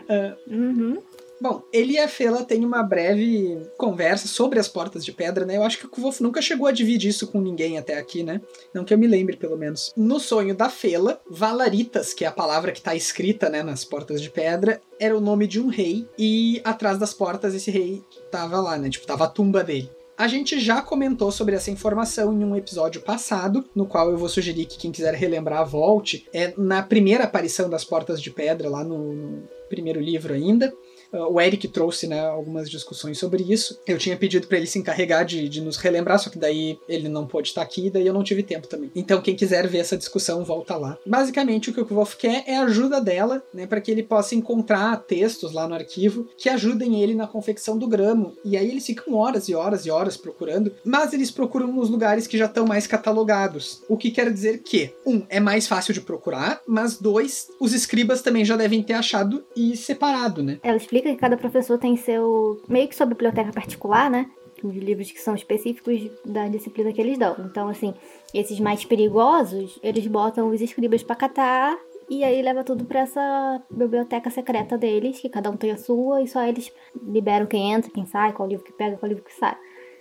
Uh, 0.48 0.54
uhum. 0.54 1.02
Bom, 1.44 1.62
ele 1.70 1.92
e 1.92 1.98
a 1.98 2.08
Fela 2.08 2.42
têm 2.42 2.64
uma 2.64 2.82
breve 2.82 3.68
conversa 3.76 4.26
sobre 4.26 4.58
as 4.58 4.66
portas 4.66 5.04
de 5.04 5.12
pedra, 5.12 5.44
né? 5.44 5.58
Eu 5.58 5.62
acho 5.62 5.76
que 5.76 5.84
o 5.84 5.90
Kvolf 5.90 6.22
nunca 6.22 6.40
chegou 6.40 6.66
a 6.66 6.72
dividir 6.72 7.10
isso 7.10 7.26
com 7.26 7.38
ninguém 7.38 7.76
até 7.76 7.98
aqui, 7.98 8.22
né? 8.22 8.40
Não 8.72 8.82
que 8.82 8.94
eu 8.94 8.96
me 8.96 9.06
lembre, 9.06 9.36
pelo 9.36 9.58
menos. 9.58 9.92
No 9.94 10.18
sonho 10.18 10.54
da 10.54 10.70
Fela, 10.70 11.20
Valaritas, 11.28 12.14
que 12.14 12.24
é 12.24 12.28
a 12.28 12.32
palavra 12.32 12.72
que 12.72 12.80
tá 12.80 12.96
escrita, 12.96 13.50
né, 13.50 13.62
nas 13.62 13.84
portas 13.84 14.22
de 14.22 14.30
pedra, 14.30 14.80
era 14.98 15.14
o 15.14 15.20
nome 15.20 15.46
de 15.46 15.60
um 15.60 15.68
rei, 15.68 16.08
e 16.18 16.62
atrás 16.64 16.96
das 16.96 17.12
portas 17.12 17.54
esse 17.54 17.70
rei 17.70 18.02
tava 18.30 18.58
lá, 18.58 18.78
né? 18.78 18.88
Tipo, 18.88 19.06
tava 19.06 19.24
a 19.24 19.28
tumba 19.28 19.62
dele. 19.62 19.90
A 20.16 20.26
gente 20.26 20.58
já 20.58 20.80
comentou 20.80 21.30
sobre 21.30 21.56
essa 21.56 21.70
informação 21.70 22.32
em 22.32 22.42
um 22.42 22.56
episódio 22.56 23.02
passado, 23.02 23.64
no 23.74 23.84
qual 23.84 24.10
eu 24.10 24.16
vou 24.16 24.30
sugerir 24.30 24.64
que 24.64 24.78
quem 24.78 24.92
quiser 24.92 25.12
relembrar 25.12 25.66
volte. 25.66 26.26
É 26.32 26.54
na 26.56 26.82
primeira 26.82 27.24
aparição 27.24 27.68
das 27.68 27.84
Portas 27.84 28.22
de 28.22 28.30
Pedra, 28.30 28.70
lá 28.70 28.82
no, 28.82 29.12
no 29.12 29.42
primeiro 29.68 30.00
livro 30.00 30.32
ainda. 30.32 30.72
Uh, 31.14 31.32
o 31.32 31.40
Eric 31.40 31.68
trouxe 31.68 32.08
né, 32.08 32.20
algumas 32.26 32.68
discussões 32.68 33.18
sobre 33.18 33.42
isso. 33.42 33.78
Eu 33.86 33.96
tinha 33.98 34.16
pedido 34.16 34.48
para 34.48 34.58
ele 34.58 34.66
se 34.66 34.78
encarregar 34.78 35.24
de, 35.24 35.48
de, 35.48 35.60
nos 35.60 35.76
relembrar, 35.76 36.18
só 36.18 36.28
que 36.28 36.38
daí 36.38 36.78
ele 36.88 37.08
não 37.08 37.26
pôde 37.26 37.48
estar 37.48 37.62
aqui, 37.62 37.88
daí 37.88 38.06
eu 38.06 38.12
não 38.12 38.24
tive 38.24 38.42
tempo 38.42 38.66
também. 38.66 38.90
Então, 38.94 39.22
quem 39.22 39.36
quiser 39.36 39.68
ver 39.68 39.78
essa 39.78 39.96
discussão, 39.96 40.44
volta 40.44 40.76
lá. 40.76 40.98
Basicamente, 41.06 41.70
o 41.70 41.72
que 41.72 41.80
o 41.80 41.86
Wolf 41.86 42.16
quer 42.16 42.42
é 42.46 42.56
a 42.56 42.64
ajuda 42.64 43.00
dela, 43.00 43.42
né, 43.52 43.66
para 43.66 43.80
que 43.80 43.90
ele 43.90 44.02
possa 44.02 44.34
encontrar 44.34 44.96
textos 45.04 45.52
lá 45.52 45.68
no 45.68 45.74
arquivo 45.74 46.26
que 46.36 46.48
ajudem 46.48 47.00
ele 47.00 47.14
na 47.14 47.26
confecção 47.26 47.78
do 47.78 47.86
gramo. 47.86 48.36
E 48.44 48.56
aí 48.56 48.68
eles 48.68 48.84
ficam 48.84 49.14
horas 49.14 49.48
e 49.48 49.54
horas 49.54 49.86
e 49.86 49.90
horas 49.90 50.16
procurando, 50.16 50.72
mas 50.84 51.12
eles 51.12 51.30
procuram 51.30 51.72
nos 51.72 51.88
lugares 51.88 52.26
que 52.26 52.38
já 52.38 52.46
estão 52.46 52.66
mais 52.66 52.86
catalogados. 52.86 53.82
O 53.88 53.96
que 53.96 54.10
quer 54.10 54.32
dizer 54.32 54.62
que, 54.62 54.92
um, 55.06 55.22
é 55.28 55.38
mais 55.38 55.66
fácil 55.68 55.94
de 55.94 56.00
procurar, 56.00 56.60
mas 56.66 56.98
dois, 56.98 57.48
os 57.60 57.72
escribas 57.72 58.22
também 58.22 58.44
já 58.44 58.56
devem 58.56 58.82
ter 58.82 58.94
achado 58.94 59.44
e 59.54 59.76
separado, 59.76 60.42
né? 60.42 60.58
Ela 60.62 60.76
explica 60.76 61.03
que 61.12 61.16
cada 61.16 61.36
professor 61.36 61.78
tem 61.78 61.96
seu. 61.96 62.60
meio 62.68 62.88
que 62.88 62.96
sua 62.96 63.06
biblioteca 63.06 63.52
particular, 63.52 64.10
né? 64.10 64.30
De 64.62 64.80
livros 64.80 65.10
que 65.10 65.20
são 65.20 65.34
específicos 65.34 66.10
da 66.24 66.48
disciplina 66.48 66.92
que 66.92 67.00
eles 67.00 67.18
dão. 67.18 67.36
Então, 67.40 67.68
assim, 67.68 67.92
esses 68.32 68.58
mais 68.60 68.84
perigosos, 68.84 69.78
eles 69.82 70.06
botam 70.06 70.48
os 70.48 70.60
escribas 70.60 71.02
para 71.02 71.16
catar 71.16 71.76
e 72.08 72.22
aí 72.22 72.42
leva 72.42 72.62
tudo 72.62 72.84
para 72.84 73.00
essa 73.00 73.62
biblioteca 73.70 74.30
secreta 74.30 74.76
deles, 74.76 75.20
que 75.20 75.28
cada 75.28 75.50
um 75.50 75.56
tem 75.56 75.70
a 75.70 75.76
sua, 75.76 76.22
e 76.22 76.28
só 76.28 76.42
eles 76.46 76.70
liberam 77.02 77.46
quem 77.46 77.72
entra, 77.72 77.90
quem 77.90 78.06
sai, 78.06 78.32
qual 78.32 78.48
livro 78.48 78.64
que 78.64 78.72
pega, 78.72 78.96
qual 78.96 79.08
livro 79.08 79.24
que 79.24 79.32
sai. 79.32 79.56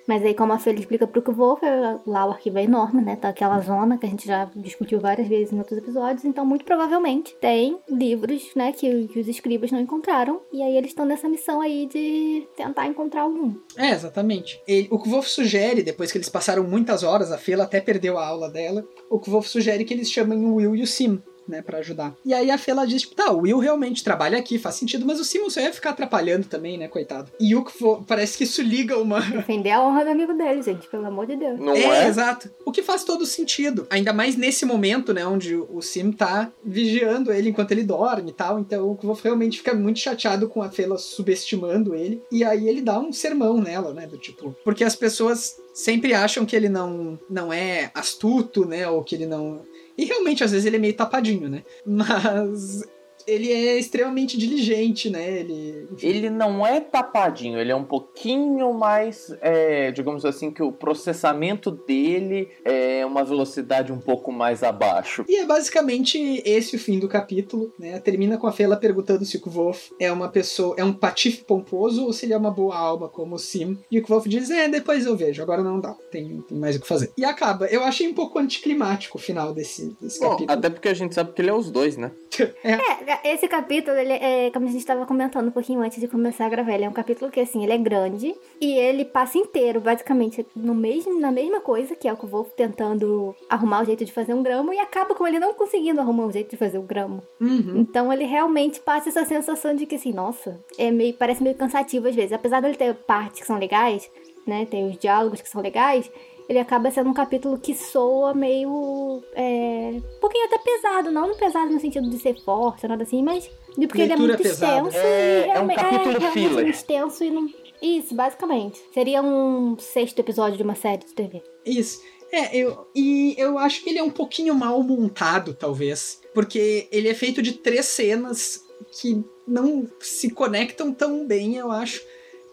Mas 0.07 0.23
aí, 0.23 0.33
como 0.33 0.53
a 0.53 0.59
Fê 0.59 0.71
explica 0.73 1.07
pro 1.07 1.21
Kvolf, 1.21 1.61
lá 2.05 2.25
o 2.25 2.31
arquivo 2.31 2.57
é 2.57 2.63
enorme, 2.63 3.01
né? 3.01 3.15
Tá 3.15 3.29
aquela 3.29 3.59
zona 3.59 3.97
que 3.97 4.05
a 4.05 4.09
gente 4.09 4.27
já 4.27 4.49
discutiu 4.55 4.99
várias 4.99 5.27
vezes 5.27 5.53
em 5.53 5.57
outros 5.57 5.77
episódios. 5.77 6.25
Então, 6.25 6.45
muito 6.45 6.65
provavelmente, 6.65 7.35
tem 7.39 7.77
livros, 7.89 8.51
né, 8.55 8.71
que, 8.71 9.07
que 9.07 9.19
os 9.19 9.27
escribas 9.27 9.71
não 9.71 9.79
encontraram. 9.79 10.41
E 10.51 10.61
aí 10.61 10.75
eles 10.75 10.91
estão 10.91 11.05
nessa 11.05 11.29
missão 11.29 11.61
aí 11.61 11.87
de 11.87 12.47
tentar 12.55 12.87
encontrar 12.87 13.21
algum. 13.21 13.53
É, 13.77 13.91
exatamente. 13.91 14.61
O 14.89 14.99
Kvolf 14.99 15.27
sugere, 15.27 15.83
depois 15.83 16.11
que 16.11 16.17
eles 16.17 16.29
passaram 16.29 16.63
muitas 16.63 17.03
horas, 17.03 17.31
a 17.31 17.37
Fela 17.37 17.63
até 17.63 17.79
perdeu 17.79 18.17
a 18.17 18.27
aula 18.27 18.49
dela, 18.49 18.83
o 19.09 19.19
Kvolf 19.19 19.47
sugere 19.47 19.85
que 19.85 19.93
eles 19.93 20.11
chamem 20.11 20.45
o 20.45 20.55
Will 20.55 20.75
e 20.75 20.81
o 20.81 20.87
Sim 20.87 21.21
né, 21.47 21.61
para 21.61 21.79
ajudar. 21.79 22.15
E 22.25 22.33
aí 22.33 22.49
a 22.49 22.57
Fela 22.57 22.85
diz, 22.85 23.01
tipo, 23.01 23.15
tá, 23.15 23.31
o 23.31 23.41
Will 23.41 23.59
realmente 23.59 24.03
trabalha 24.03 24.37
aqui, 24.37 24.57
faz 24.57 24.75
sentido, 24.75 25.05
mas 25.05 25.19
o 25.19 25.23
Simon 25.23 25.49
só 25.49 25.59
ia 25.59 25.73
ficar 25.73 25.91
atrapalhando 25.91 26.47
também, 26.47 26.77
né, 26.77 26.87
coitado. 26.87 27.31
E 27.39 27.55
o 27.55 27.63
que 27.63 27.73
parece 28.07 28.37
que 28.37 28.43
isso 28.43 28.61
liga 28.61 28.97
uma... 28.97 29.19
Defender 29.31 29.71
a 29.71 29.81
honra 29.81 30.05
do 30.05 30.11
amigo 30.11 30.33
dele, 30.33 30.61
gente, 30.61 30.87
pelo 30.87 31.05
amor 31.05 31.27
de 31.27 31.35
Deus. 31.35 31.59
Não 31.59 31.73
é, 31.73 32.05
é, 32.05 32.07
exato. 32.07 32.49
O 32.65 32.71
que 32.71 32.81
faz 32.81 33.03
todo 33.03 33.25
sentido, 33.25 33.87
ainda 33.89 34.13
mais 34.13 34.35
nesse 34.35 34.65
momento, 34.65 35.13
né, 35.13 35.25
onde 35.25 35.55
o 35.55 35.81
Sim 35.81 36.11
tá 36.11 36.51
vigiando 36.63 37.31
ele 37.31 37.49
enquanto 37.49 37.71
ele 37.71 37.83
dorme 37.83 38.31
e 38.31 38.33
tal, 38.33 38.59
então 38.59 38.91
o 38.91 38.95
Kvolf 38.95 39.23
realmente 39.23 39.57
fica 39.57 39.73
muito 39.73 39.99
chateado 39.99 40.47
com 40.47 40.61
a 40.61 40.69
Fela 40.69 40.97
subestimando 40.97 41.95
ele, 41.95 42.21
e 42.31 42.43
aí 42.43 42.67
ele 42.67 42.81
dá 42.81 42.99
um 42.99 43.11
sermão 43.11 43.59
nela, 43.59 43.93
né, 43.93 44.07
do 44.07 44.17
tipo, 44.17 44.55
porque 44.63 44.83
as 44.83 44.95
pessoas 44.95 45.55
sempre 45.73 46.13
acham 46.13 46.45
que 46.45 46.55
ele 46.55 46.69
não, 46.69 47.19
não 47.29 47.51
é 47.51 47.91
astuto, 47.93 48.65
né, 48.65 48.87
ou 48.87 49.03
que 49.03 49.15
ele 49.15 49.25
não 49.25 49.61
e 49.97 50.05
realmente, 50.05 50.43
às 50.43 50.51
vezes, 50.51 50.65
ele 50.65 50.77
é 50.77 50.79
meio 50.79 50.93
tapadinho, 50.93 51.49
né? 51.49 51.63
Mas 51.85 52.83
ele 53.27 53.51
é 53.51 53.77
extremamente 53.77 54.37
diligente, 54.37 55.09
né? 55.09 55.39
Ele, 55.39 55.87
ele 56.01 56.29
não 56.29 56.65
é 56.65 56.79
tapadinho, 56.79 57.59
ele 57.59 57.71
é 57.71 57.75
um 57.75 57.83
pouquinho 57.83 58.73
mais, 58.73 59.35
é, 59.41 59.91
digamos 59.91 60.25
assim, 60.25 60.51
que 60.51 60.63
o 60.63 60.71
processamento 60.71 61.71
dele 61.71 62.49
é 62.63 63.05
uma 63.05 63.23
velocidade 63.23 63.91
um 63.91 63.99
pouco 63.99 64.31
mais 64.31 64.63
abaixo. 64.63 65.25
E 65.27 65.37
é 65.37 65.45
basicamente 65.45 66.41
esse 66.45 66.75
o 66.75 66.79
fim 66.79 66.99
do 66.99 67.07
capítulo, 67.07 67.71
né? 67.77 67.99
Termina 67.99 68.37
com 68.37 68.47
a 68.47 68.51
Fela 68.51 68.77
perguntando 68.77 69.25
se 69.25 69.37
o 69.37 69.41
Kvolf 69.41 69.91
é 69.99 70.11
uma 70.11 70.29
pessoa, 70.29 70.75
é 70.77 70.83
um 70.83 70.93
patife 70.93 71.43
pomposo 71.43 72.05
ou 72.05 72.13
se 72.13 72.25
ele 72.25 72.33
é 72.33 72.37
uma 72.37 72.51
boa 72.51 72.75
alma, 72.75 73.07
como 73.07 73.35
o 73.35 73.39
Sim. 73.39 73.77
E 73.91 73.99
o 73.99 74.03
Kvolf 74.03 74.27
diz, 74.27 74.49
é, 74.49 74.67
depois 74.67 75.05
eu 75.05 75.15
vejo, 75.15 75.41
agora 75.41 75.63
não 75.63 75.79
dá, 75.79 75.95
tem, 76.11 76.41
tem 76.41 76.57
mais 76.57 76.75
o 76.75 76.79
que 76.79 76.87
fazer. 76.87 77.11
E 77.17 77.25
acaba. 77.25 77.65
Eu 77.67 77.83
achei 77.83 78.07
um 78.07 78.13
pouco 78.13 78.39
anticlimático 78.39 79.17
o 79.17 79.21
final 79.21 79.53
desse, 79.53 79.95
desse 80.01 80.19
Bom, 80.19 80.31
capítulo. 80.31 80.57
Até 80.57 80.69
porque 80.69 80.89
a 80.89 80.93
gente 80.93 81.13
sabe 81.13 81.33
que 81.33 81.41
ele 81.41 81.49
é 81.49 81.53
os 81.53 81.69
dois, 81.69 81.97
né? 81.97 82.11
é. 82.63 82.73
é 83.11 83.12
esse 83.23 83.47
capítulo, 83.47 83.97
ele 83.97 84.13
é, 84.13 84.49
como 84.51 84.65
a 84.65 84.69
gente 84.69 84.79
estava 84.79 85.05
comentando 85.05 85.47
um 85.47 85.51
pouquinho 85.51 85.81
antes 85.81 85.99
de 85.99 86.07
começar 86.07 86.45
a 86.45 86.49
gravar, 86.49 86.73
ele 86.73 86.85
é 86.85 86.89
um 86.89 86.93
capítulo 86.93 87.31
que, 87.31 87.39
assim, 87.39 87.63
ele 87.63 87.73
é 87.73 87.77
grande 87.77 88.35
e 88.59 88.73
ele 88.73 89.05
passa 89.05 89.37
inteiro, 89.37 89.79
basicamente, 89.79 90.45
no 90.55 90.73
mesmo, 90.73 91.19
na 91.19 91.31
mesma 91.31 91.59
coisa, 91.59 91.95
que 91.95 92.07
é 92.07 92.13
o 92.13 92.17
que 92.17 92.25
o 92.25 92.27
Wolf 92.27 92.51
tentando 92.55 93.35
arrumar 93.49 93.81
o 93.81 93.85
jeito 93.85 94.05
de 94.05 94.11
fazer 94.11 94.33
um 94.33 94.43
gramo 94.43 94.73
e 94.73 94.79
acaba 94.79 95.15
com 95.15 95.27
ele 95.27 95.39
não 95.39 95.53
conseguindo 95.53 95.99
arrumar 95.99 96.25
um 96.25 96.31
jeito 96.31 96.51
de 96.51 96.57
fazer 96.57 96.77
o 96.77 96.81
um 96.81 96.85
gramo. 96.85 97.21
Uhum. 97.39 97.77
Então 97.77 98.11
ele 98.11 98.25
realmente 98.25 98.79
passa 98.79 99.09
essa 99.09 99.25
sensação 99.25 99.75
de 99.75 99.85
que, 99.85 99.95
assim, 99.95 100.13
nossa, 100.13 100.59
é 100.77 100.91
meio, 100.91 101.13
parece 101.13 101.43
meio 101.43 101.55
cansativo 101.55 102.07
às 102.07 102.15
vezes. 102.15 102.33
Apesar 102.33 102.61
dele 102.61 102.75
ter 102.75 102.93
partes 102.93 103.41
que 103.41 103.47
são 103.47 103.57
legais, 103.57 104.09
né, 104.45 104.65
tem 104.65 104.89
os 104.89 104.97
diálogos 104.97 105.41
que 105.41 105.49
são 105.49 105.61
legais, 105.61 106.09
ele 106.47 106.59
acaba 106.59 106.91
sendo 106.91 107.09
um 107.09 107.13
capítulo 107.13 107.57
que 107.57 107.73
soa 107.73 108.33
meio. 108.33 109.23
É, 109.33 109.93
um 109.95 110.19
pouquinho 110.19 110.45
até 110.45 110.57
pesado, 110.57 111.11
não 111.11 111.35
pesado 111.35 111.71
no 111.71 111.79
sentido 111.79 112.09
de 112.09 112.19
ser 112.19 112.39
forte, 112.41 112.87
nada 112.87 113.03
assim, 113.03 113.23
mas 113.23 113.49
de 113.77 113.87
porque 113.87 114.03
Leitura 114.03 114.03
ele 114.03 114.13
é 114.13 114.17
muito 114.17 114.43
pesada. 114.43 114.87
extenso 114.87 114.97
é, 114.97 115.47
e 115.47 115.49
é 115.49 115.59
um 115.59 115.67
capítulo 115.67 116.17
é, 116.17 116.31
filler. 116.31 116.67
extenso 116.67 117.23
e 117.23 117.31
não. 117.31 117.49
Isso, 117.81 118.15
basicamente. 118.15 118.81
Seria 118.93 119.21
um 119.21 119.77
sexto 119.77 120.19
episódio 120.19 120.57
de 120.57 120.63
uma 120.63 120.75
série 120.75 121.05
de 121.05 121.13
TV. 121.13 121.43
Isso. 121.65 122.01
É, 122.31 122.55
eu, 122.55 122.87
e 122.95 123.35
eu 123.37 123.59
acho 123.59 123.83
que 123.83 123.89
ele 123.89 123.99
é 123.99 124.03
um 124.03 124.09
pouquinho 124.09 124.55
mal 124.55 124.81
montado, 124.81 125.53
talvez. 125.53 126.21
Porque 126.33 126.87
ele 126.91 127.09
é 127.09 127.13
feito 127.13 127.41
de 127.41 127.53
três 127.53 127.85
cenas 127.85 128.63
que 128.99 129.23
não 129.47 129.87
se 129.99 130.29
conectam 130.29 130.93
tão 130.93 131.25
bem, 131.27 131.55
eu 131.57 131.71
acho 131.71 132.01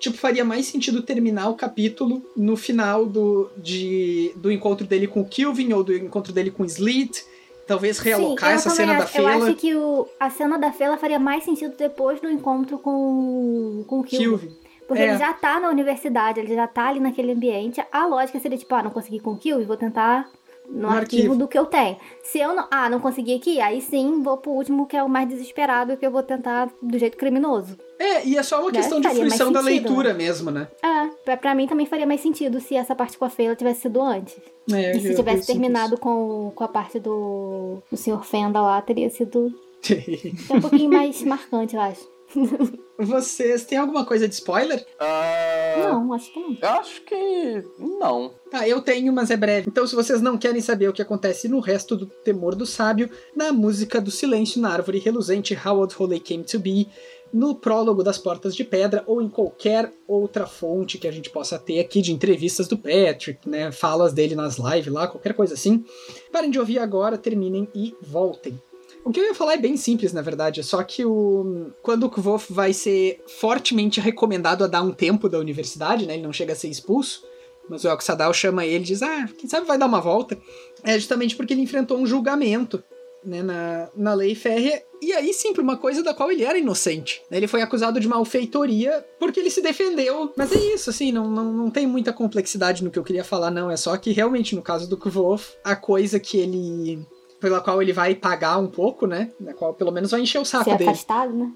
tipo, 0.00 0.16
faria 0.16 0.44
mais 0.44 0.66
sentido 0.66 1.02
terminar 1.02 1.48
o 1.50 1.54
capítulo 1.54 2.22
no 2.34 2.56
final 2.56 3.06
do, 3.06 3.50
de, 3.56 4.32
do 4.34 4.50
encontro 4.50 4.86
dele 4.86 5.06
com 5.06 5.20
o 5.20 5.24
Kilvin 5.24 5.72
ou 5.74 5.84
do 5.84 5.94
encontro 5.94 6.32
dele 6.32 6.50
com 6.50 6.62
o 6.62 6.66
Slit. 6.66 7.24
Talvez 7.66 8.00
realocar 8.00 8.50
Sim, 8.50 8.54
essa 8.56 8.70
cena 8.70 8.92
acho, 8.94 9.00
da 9.02 9.06
Fela. 9.06 9.32
Eu 9.32 9.42
acho 9.44 9.54
que 9.54 9.76
o, 9.76 10.08
a 10.18 10.30
cena 10.30 10.58
da 10.58 10.72
Fela 10.72 10.96
faria 10.96 11.20
mais 11.20 11.44
sentido 11.44 11.74
depois 11.76 12.20
do 12.20 12.28
encontro 12.28 12.78
com, 12.78 13.84
com 13.86 14.00
o 14.00 14.02
Kilvin. 14.02 14.38
Kilvin. 14.38 14.56
Porque 14.88 15.02
é. 15.02 15.10
ele 15.10 15.18
já 15.18 15.32
tá 15.32 15.60
na 15.60 15.68
universidade, 15.68 16.40
ele 16.40 16.52
já 16.52 16.66
tá 16.66 16.88
ali 16.88 16.98
naquele 16.98 17.30
ambiente. 17.30 17.80
A 17.92 18.06
lógica 18.06 18.40
seria, 18.40 18.58
tipo, 18.58 18.74
ah, 18.74 18.82
não 18.82 18.90
consegui 18.90 19.20
com 19.20 19.32
o 19.32 19.36
Kilvin, 19.36 19.64
vou 19.64 19.76
tentar 19.76 20.28
no, 20.70 20.82
no 20.82 20.88
arquivo, 20.88 21.22
arquivo, 21.22 21.36
do 21.36 21.48
que 21.48 21.58
eu 21.58 21.66
tenho. 21.66 21.96
Se 22.22 22.38
eu 22.38 22.54
não. 22.54 22.66
Ah, 22.70 22.88
não 22.88 23.00
consegui 23.00 23.34
aqui, 23.34 23.60
aí 23.60 23.80
sim 23.80 24.22
vou 24.22 24.36
pro 24.36 24.52
último, 24.52 24.86
que 24.86 24.96
é 24.96 25.02
o 25.02 25.08
mais 25.08 25.28
desesperado, 25.28 25.96
que 25.96 26.06
eu 26.06 26.10
vou 26.10 26.22
tentar 26.22 26.70
do 26.80 26.98
jeito 26.98 27.16
criminoso. 27.16 27.76
É, 27.98 28.24
e 28.26 28.36
é 28.36 28.42
só 28.42 28.60
uma 28.60 28.70
né? 28.70 28.78
questão 28.78 29.00
de 29.00 29.08
fruição 29.08 29.52
da 29.52 29.60
leitura 29.60 30.14
mesmo, 30.14 30.50
né? 30.50 30.68
É, 30.82 31.08
pra, 31.24 31.36
pra 31.36 31.54
mim 31.54 31.66
também 31.66 31.86
faria 31.86 32.06
mais 32.06 32.20
sentido 32.20 32.60
se 32.60 32.74
essa 32.74 32.94
parte 32.94 33.18
com 33.18 33.24
a 33.24 33.30
Feila 33.30 33.56
tivesse 33.56 33.82
sido 33.82 34.00
antes. 34.00 34.36
É, 34.72 34.96
e 34.96 35.00
se 35.00 35.14
tivesse 35.14 35.46
terminado 35.46 35.98
com, 35.98 36.52
com 36.54 36.64
a 36.64 36.68
parte 36.68 36.98
do, 36.98 37.82
do 37.90 37.96
Sr. 37.96 38.22
Fenda 38.22 38.60
lá, 38.60 38.80
teria 38.80 39.10
sido 39.10 39.52
um 40.50 40.60
pouquinho 40.60 40.90
mais 40.90 41.22
marcante, 41.22 41.74
eu 41.74 41.82
acho. 41.82 42.08
Vocês 42.98 43.64
têm 43.64 43.78
alguma 43.78 44.04
coisa 44.04 44.28
de 44.28 44.34
spoiler? 44.34 44.86
Uh... 45.00 45.80
Não, 45.80 46.12
acho 46.12 46.32
que 46.32 46.40
não. 46.40 46.56
Eu 46.60 46.68
acho 46.68 47.02
que 47.02 47.64
não. 47.78 48.34
Tá, 48.50 48.68
eu 48.68 48.82
tenho, 48.82 49.12
mas 49.12 49.30
é 49.30 49.36
breve. 49.36 49.68
Então, 49.68 49.86
se 49.86 49.94
vocês 49.94 50.20
não 50.20 50.36
querem 50.36 50.60
saber 50.60 50.88
o 50.88 50.92
que 50.92 51.00
acontece 51.00 51.48
no 51.48 51.60
resto 51.60 51.96
do 51.96 52.06
Temor 52.06 52.54
do 52.54 52.66
Sábio, 52.66 53.08
na 53.34 53.52
música 53.52 54.00
do 54.00 54.10
Silêncio 54.10 54.60
na 54.60 54.70
Árvore 54.70 54.98
Reluzente, 54.98 55.56
How 55.64 55.78
Old 55.78 55.94
Holy 55.98 56.20
Came 56.20 56.44
to 56.44 56.58
Be, 56.58 56.88
no 57.32 57.54
prólogo 57.54 58.02
das 58.02 58.18
Portas 58.18 58.54
de 58.54 58.64
Pedra 58.64 59.04
ou 59.06 59.22
em 59.22 59.28
qualquer 59.28 59.92
outra 60.06 60.46
fonte 60.46 60.98
que 60.98 61.06
a 61.06 61.12
gente 61.12 61.30
possa 61.30 61.58
ter 61.58 61.78
aqui 61.78 62.02
de 62.02 62.12
entrevistas 62.12 62.66
do 62.66 62.76
Patrick, 62.76 63.48
né, 63.48 63.70
falas 63.70 64.12
dele 64.12 64.34
nas 64.34 64.58
lives 64.58 64.92
lá, 64.92 65.06
qualquer 65.06 65.34
coisa 65.34 65.54
assim. 65.54 65.84
Parem 66.32 66.50
de 66.50 66.58
ouvir 66.58 66.80
agora, 66.80 67.16
terminem 67.16 67.68
e 67.74 67.94
voltem. 68.02 68.60
O 69.04 69.10
que 69.10 69.18
eu 69.18 69.24
ia 69.24 69.34
falar 69.34 69.54
é 69.54 69.58
bem 69.58 69.76
simples, 69.76 70.12
na 70.12 70.22
verdade, 70.22 70.62
só 70.62 70.82
que 70.82 71.04
o 71.04 71.72
quando 71.82 72.04
o 72.04 72.10
Kvof 72.10 72.52
vai 72.52 72.72
ser 72.72 73.22
fortemente 73.26 74.00
recomendado 74.00 74.62
a 74.62 74.66
dar 74.66 74.82
um 74.82 74.92
tempo 74.92 75.28
da 75.28 75.38
universidade, 75.38 76.06
né, 76.06 76.14
ele 76.14 76.22
não 76.22 76.32
chega 76.32 76.52
a 76.52 76.56
ser 76.56 76.68
expulso, 76.68 77.24
mas 77.68 77.84
o 77.84 77.88
Elk 77.88 78.04
Sadal 78.04 78.32
chama 78.34 78.66
ele 78.66 78.84
e 78.84 78.86
diz, 78.86 79.02
ah, 79.02 79.28
quem 79.38 79.48
sabe 79.48 79.66
vai 79.66 79.78
dar 79.78 79.86
uma 79.86 80.00
volta, 80.00 80.38
é 80.84 80.98
justamente 80.98 81.36
porque 81.36 81.54
ele 81.54 81.62
enfrentou 81.62 81.98
um 81.98 82.06
julgamento 82.06 82.82
né, 83.24 83.42
na, 83.42 83.88
na 83.96 84.14
lei 84.14 84.34
férrea. 84.34 84.82
E 85.00 85.12
aí, 85.12 85.32
sim, 85.32 85.52
por 85.52 85.62
uma 85.62 85.76
coisa 85.76 86.02
da 86.02 86.12
qual 86.12 86.30
ele 86.30 86.44
era 86.44 86.58
inocente. 86.58 87.22
Ele 87.30 87.46
foi 87.46 87.62
acusado 87.62 88.00
de 88.00 88.08
malfeitoria 88.08 89.04
porque 89.18 89.40
ele 89.40 89.50
se 89.50 89.62
defendeu. 89.62 90.32
Mas 90.36 90.52
é 90.52 90.58
isso, 90.58 90.90
assim, 90.90 91.10
não, 91.12 91.30
não, 91.30 91.52
não 91.52 91.70
tem 91.70 91.86
muita 91.86 92.12
complexidade 92.12 92.84
no 92.84 92.90
que 92.90 92.98
eu 92.98 93.04
queria 93.04 93.24
falar, 93.24 93.50
não. 93.50 93.70
É 93.70 93.76
só 93.76 93.96
que 93.96 94.12
realmente, 94.12 94.54
no 94.54 94.62
caso 94.62 94.88
do 94.88 94.96
Kvolf, 94.96 95.54
a 95.64 95.74
coisa 95.74 96.20
que 96.20 96.36
ele. 96.38 97.06
Pela 97.40 97.60
qual 97.60 97.80
ele 97.82 97.92
vai 97.92 98.14
pagar 98.14 98.58
um 98.58 98.68
pouco, 98.68 99.06
né? 99.06 99.32
Na 99.40 99.54
qual 99.54 99.74
pelo 99.74 99.90
menos 99.90 100.10
vai 100.10 100.20
encher 100.20 100.38
o 100.38 100.44
saco 100.44 100.64
Ser 100.64 100.76
dele. 100.76 100.90
afastado, 100.90 101.32
né? 101.32 101.52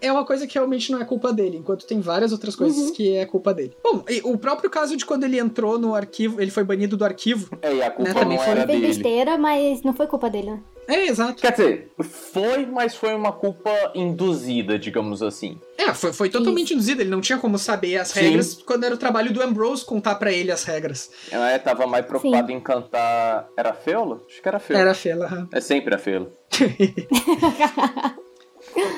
é. 0.00 0.12
uma 0.12 0.24
coisa 0.24 0.46
que 0.46 0.54
realmente 0.54 0.92
não 0.92 1.00
é 1.00 1.04
culpa 1.04 1.32
dele, 1.32 1.56
enquanto 1.56 1.86
tem 1.86 2.00
várias 2.00 2.32
outras 2.32 2.54
coisas 2.54 2.88
uhum. 2.88 2.92
que 2.92 3.16
é 3.16 3.24
culpa 3.24 3.54
dele. 3.54 3.76
Bom, 3.82 4.04
o 4.24 4.36
próprio 4.36 4.70
caso 4.70 4.96
de 4.96 5.04
quando 5.04 5.24
ele 5.24 5.38
entrou 5.38 5.78
no 5.78 5.94
arquivo, 5.94 6.40
ele 6.40 6.50
foi 6.50 6.64
banido 6.64 6.96
do 6.96 7.04
arquivo. 7.04 7.56
É, 7.62 7.74
e 7.74 7.82
a 7.82 7.90
culpa 7.90 8.12
né, 8.12 8.20
também 8.20 8.36
não 8.36 8.44
foi 8.44 8.52
era 8.52 8.66
dele. 8.66 8.86
besteira, 8.86 9.38
mas 9.38 9.82
não 9.82 9.94
foi 9.94 10.06
culpa 10.06 10.28
dele, 10.28 10.50
né? 10.50 10.62
É, 10.86 11.06
exato. 11.06 11.40
Quer 11.40 11.52
dizer, 11.52 11.92
foi, 12.02 12.66
mas 12.66 12.94
foi 12.94 13.14
uma 13.14 13.32
culpa 13.32 13.70
induzida, 13.94 14.78
digamos 14.78 15.22
assim. 15.22 15.58
É, 15.78 15.92
foi, 15.92 16.12
foi 16.12 16.28
totalmente 16.28 16.66
Isso. 16.66 16.74
induzida. 16.74 17.02
Ele 17.02 17.10
não 17.10 17.20
tinha 17.20 17.38
como 17.38 17.58
saber 17.58 17.98
as 17.98 18.12
regras 18.12 18.46
Sim. 18.46 18.62
quando 18.66 18.84
era 18.84 18.94
o 18.94 18.98
trabalho 18.98 19.32
do 19.32 19.42
Ambrose 19.42 19.84
contar 19.84 20.14
para 20.16 20.32
ele 20.32 20.50
as 20.50 20.64
regras. 20.64 21.10
Ela 21.30 21.50
é, 21.50 21.58
tava 21.58 21.86
mais 21.86 22.04
preocupado 22.06 22.48
Sim. 22.48 22.54
em 22.54 22.60
cantar. 22.60 23.48
Era 23.56 23.72
Feula? 23.72 24.20
Acho 24.28 24.42
que 24.42 24.48
era 24.48 24.58
Feula. 24.58 24.82
Era 24.82 24.94
Feula. 24.94 25.48
É 25.52 25.60
sempre 25.60 25.94
a 25.94 25.98
Feula. 25.98 26.30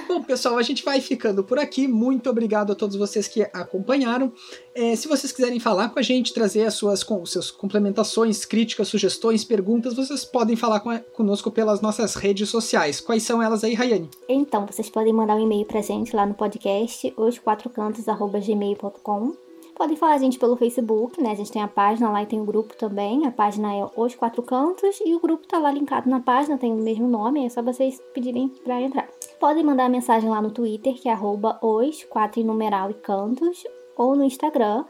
Bom, 0.08 0.22
pessoal, 0.22 0.56
a 0.58 0.62
gente 0.62 0.84
vai 0.84 1.00
ficando 1.00 1.44
por 1.44 1.58
aqui. 1.58 1.86
Muito 1.86 2.30
obrigado 2.30 2.72
a 2.72 2.74
todos 2.74 2.96
vocês 2.96 3.28
que 3.28 3.42
acompanharam. 3.52 4.32
É, 4.74 4.96
se 4.96 5.06
vocês 5.08 5.30
quiserem 5.32 5.60
falar 5.60 5.90
com 5.90 5.98
a 5.98 6.02
gente, 6.02 6.32
trazer 6.32 6.64
as 6.64 6.72
suas, 6.74 7.02
com, 7.02 7.26
suas 7.26 7.50
complementações, 7.50 8.44
críticas, 8.44 8.88
sugestões, 8.88 9.44
perguntas, 9.44 9.94
vocês 9.94 10.24
podem 10.24 10.56
falar 10.56 10.80
com 10.80 10.96
conosco 11.12 11.50
pelas 11.50 11.80
nossas 11.80 12.14
redes 12.14 12.48
sociais. 12.48 13.00
Quais 13.00 13.22
são 13.22 13.42
elas 13.42 13.64
aí, 13.64 13.74
Rayane? 13.74 14.08
Então, 14.28 14.66
vocês 14.66 14.88
podem 14.88 15.12
mandar 15.12 15.34
um 15.36 15.40
e-mail 15.40 15.66
pra 15.66 15.82
gente 15.82 16.16
lá 16.16 16.24
no 16.24 16.34
podcast, 16.34 17.12
osquatrocantos.gmail.com 17.16 19.46
Podem 19.76 19.94
falar 19.94 20.14
a 20.14 20.18
gente 20.18 20.38
pelo 20.38 20.56
Facebook, 20.56 21.22
né? 21.22 21.32
A 21.32 21.34
gente 21.34 21.52
tem 21.52 21.60
a 21.60 21.68
página 21.68 22.10
lá 22.10 22.22
e 22.22 22.26
tem 22.26 22.40
o 22.40 22.46
grupo 22.46 22.74
também. 22.74 23.26
A 23.26 23.30
página 23.30 23.74
é 23.74 23.86
Os 23.94 24.14
Quatro 24.14 24.42
Cantos 24.42 24.98
e 25.04 25.14
o 25.14 25.20
grupo 25.20 25.46
tá 25.46 25.58
lá 25.58 25.70
linkado 25.70 26.08
na 26.08 26.18
página, 26.18 26.56
tem 26.56 26.72
o 26.72 26.76
mesmo 26.76 27.06
nome, 27.06 27.44
é 27.44 27.48
só 27.50 27.60
vocês 27.60 28.00
pedirem 28.14 28.48
para 28.64 28.80
entrar. 28.80 29.06
Podem 29.38 29.62
mandar 29.62 29.90
mensagem 29.90 30.30
lá 30.30 30.40
no 30.40 30.50
Twitter, 30.50 30.94
que 30.94 31.08
é 31.08 31.12
arroba 31.12 31.58
os 31.62 32.04
quatro 32.04 32.42
numeral 32.42 32.90
e 32.90 32.94
cantos, 32.94 33.64
ou 33.96 34.16
no 34.16 34.24
Instagram, 34.24 34.84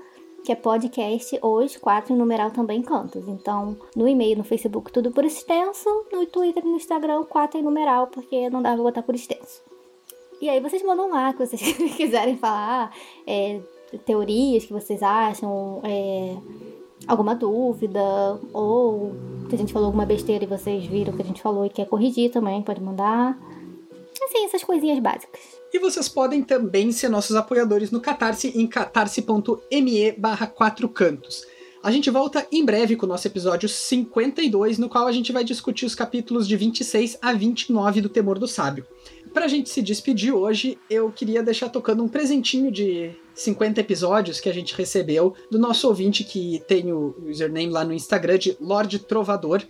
que 0.45 0.53
é 0.53 0.55
podcast 0.55 1.39
os 1.43 1.77
quatro 1.77 2.15
numeral 2.15 2.53
também 2.53 2.81
cantos. 2.81 3.27
Então, 3.27 3.77
no 3.97 4.07
e-mail, 4.07 4.39
no 4.39 4.45
Facebook, 4.45 4.93
tudo 4.93 5.11
por 5.11 5.25
extenso, 5.25 5.89
no 6.13 6.25
Twitter 6.27 6.65
e 6.65 6.69
no 6.69 6.77
Instagram, 6.77 7.25
quatro 7.25 7.61
numeral, 7.61 8.07
porque 8.07 8.49
não 8.49 8.63
dá 8.63 8.75
pra 8.75 8.83
botar 8.83 9.03
por 9.03 9.15
extenso. 9.15 9.61
E 10.41 10.49
aí 10.49 10.61
vocês 10.61 10.83
mandam 10.85 11.11
lá, 11.11 11.33
que 11.33 11.45
vocês 11.45 11.61
quiserem 11.97 12.37
falar, 12.37 12.93
é, 13.27 13.61
teorias 14.05 14.65
que 14.65 14.73
vocês 14.73 15.03
acham, 15.03 15.81
é, 15.83 16.37
alguma 17.09 17.35
dúvida, 17.35 18.39
ou 18.53 19.13
que 19.49 19.55
a 19.55 19.59
gente 19.59 19.73
falou 19.73 19.87
alguma 19.87 20.07
besteira 20.07 20.45
e 20.45 20.47
vocês 20.47 20.85
viram 20.87 21.13
que 21.15 21.23
a 21.23 21.25
gente 21.25 21.43
falou 21.43 21.65
e 21.67 21.71
quer 21.71 21.87
corrigir 21.87 22.31
também, 22.31 22.63
pode 22.63 22.81
mandar. 22.81 23.37
Assim, 24.27 24.45
essas 24.45 24.65
coisinhas 24.65 24.99
básicas. 24.99 25.41
E 25.73 25.79
vocês 25.79 26.09
podem 26.09 26.43
também 26.43 26.91
ser 26.91 27.09
nossos 27.09 27.37
apoiadores 27.37 27.91
no 27.91 28.01
Catarse 28.01 28.53
em 28.57 28.67
catarse.me 28.67 30.13
barra 30.13 30.47
quatro 30.47 30.89
cantos. 30.89 31.45
A 31.83 31.93
gente 31.93 32.11
volta 32.11 32.45
em 32.51 32.65
breve 32.65 32.97
com 32.97 33.07
o 33.07 33.09
nosso 33.09 33.29
episódio 33.29 33.69
52, 33.69 34.77
no 34.77 34.89
qual 34.89 35.07
a 35.07 35.13
gente 35.13 35.31
vai 35.31 35.45
discutir 35.45 35.87
os 35.87 35.95
capítulos 35.95 36.49
de 36.49 36.57
26 36.57 37.19
a 37.23 37.33
29 37.33 38.01
do 38.01 38.09
Temor 38.09 38.41
do 38.41 38.49
Sábio. 38.49 38.85
Pra 39.33 39.47
gente 39.47 39.69
se 39.69 39.81
despedir 39.81 40.35
hoje, 40.35 40.77
eu 40.91 41.13
queria 41.13 41.45
deixar 41.45 41.69
tocando 41.69 42.03
um 42.03 42.09
presentinho 42.09 42.73
de 42.73 43.15
50 43.35 43.81
episódios 43.81 44.41
que 44.41 44.49
a 44.49 44.53
gente 44.53 44.75
recebeu 44.75 45.35
do 45.49 45.61
nosso 45.61 45.87
ouvinte 45.87 46.25
que 46.25 46.61
tem 46.67 46.93
o 46.93 47.15
username 47.25 47.71
lá 47.71 47.85
no 47.85 47.93
Instagram 47.93 48.39
de 48.39 48.57
Lorde 48.61 48.99
Trovador. 48.99 49.63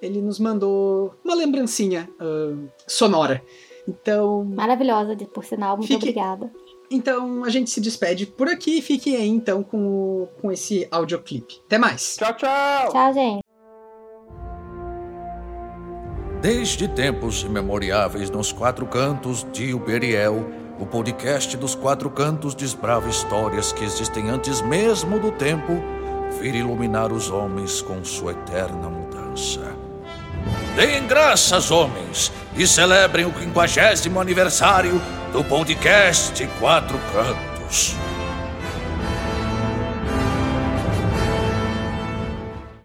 Ele 0.00 0.22
nos 0.22 0.38
mandou 0.38 1.14
uma 1.24 1.34
lembrancinha 1.34 2.08
uh, 2.20 2.68
sonora. 2.86 3.42
Então. 3.88 4.44
Maravilhosa, 4.44 5.16
por 5.32 5.44
sinal, 5.44 5.76
muito 5.76 5.88
fique... 5.88 6.10
obrigada. 6.10 6.50
Então 6.90 7.44
a 7.44 7.50
gente 7.50 7.70
se 7.70 7.80
despede 7.80 8.26
por 8.26 8.48
aqui. 8.48 8.80
Fiquem 8.80 9.16
aí 9.16 9.28
então 9.28 9.62
com, 9.62 10.28
com 10.40 10.52
esse 10.52 10.86
audioclipe. 10.90 11.60
Até 11.66 11.78
mais. 11.78 12.16
Tchau, 12.16 12.34
tchau. 12.34 12.92
Tchau, 12.92 13.12
gente. 13.14 13.40
Desde 16.40 16.86
tempos 16.86 17.42
imemoriáveis 17.42 18.30
nos 18.30 18.52
quatro 18.52 18.86
cantos 18.86 19.44
de 19.52 19.74
Uberiel, 19.74 20.46
o 20.78 20.86
podcast 20.86 21.56
dos 21.56 21.74
quatro 21.74 22.10
cantos 22.10 22.54
desbrava 22.54 23.08
histórias 23.08 23.72
que 23.72 23.82
existem 23.82 24.28
antes 24.30 24.60
mesmo 24.60 25.18
do 25.18 25.32
tempo 25.32 25.72
vir 26.38 26.54
iluminar 26.54 27.12
os 27.12 27.30
homens 27.30 27.80
com 27.80 28.04
sua 28.04 28.32
eterna 28.32 28.88
mudança. 28.88 29.74
Deem 30.76 31.06
graças, 31.06 31.70
homens, 31.70 32.30
e 32.56 32.66
celebrem 32.66 33.26
o 33.26 33.32
quinquagésimo 33.32 34.20
aniversário 34.20 35.00
do 35.32 35.44
podcast 35.44 36.46
Quatro 36.58 36.98
Cantos. 37.12 37.94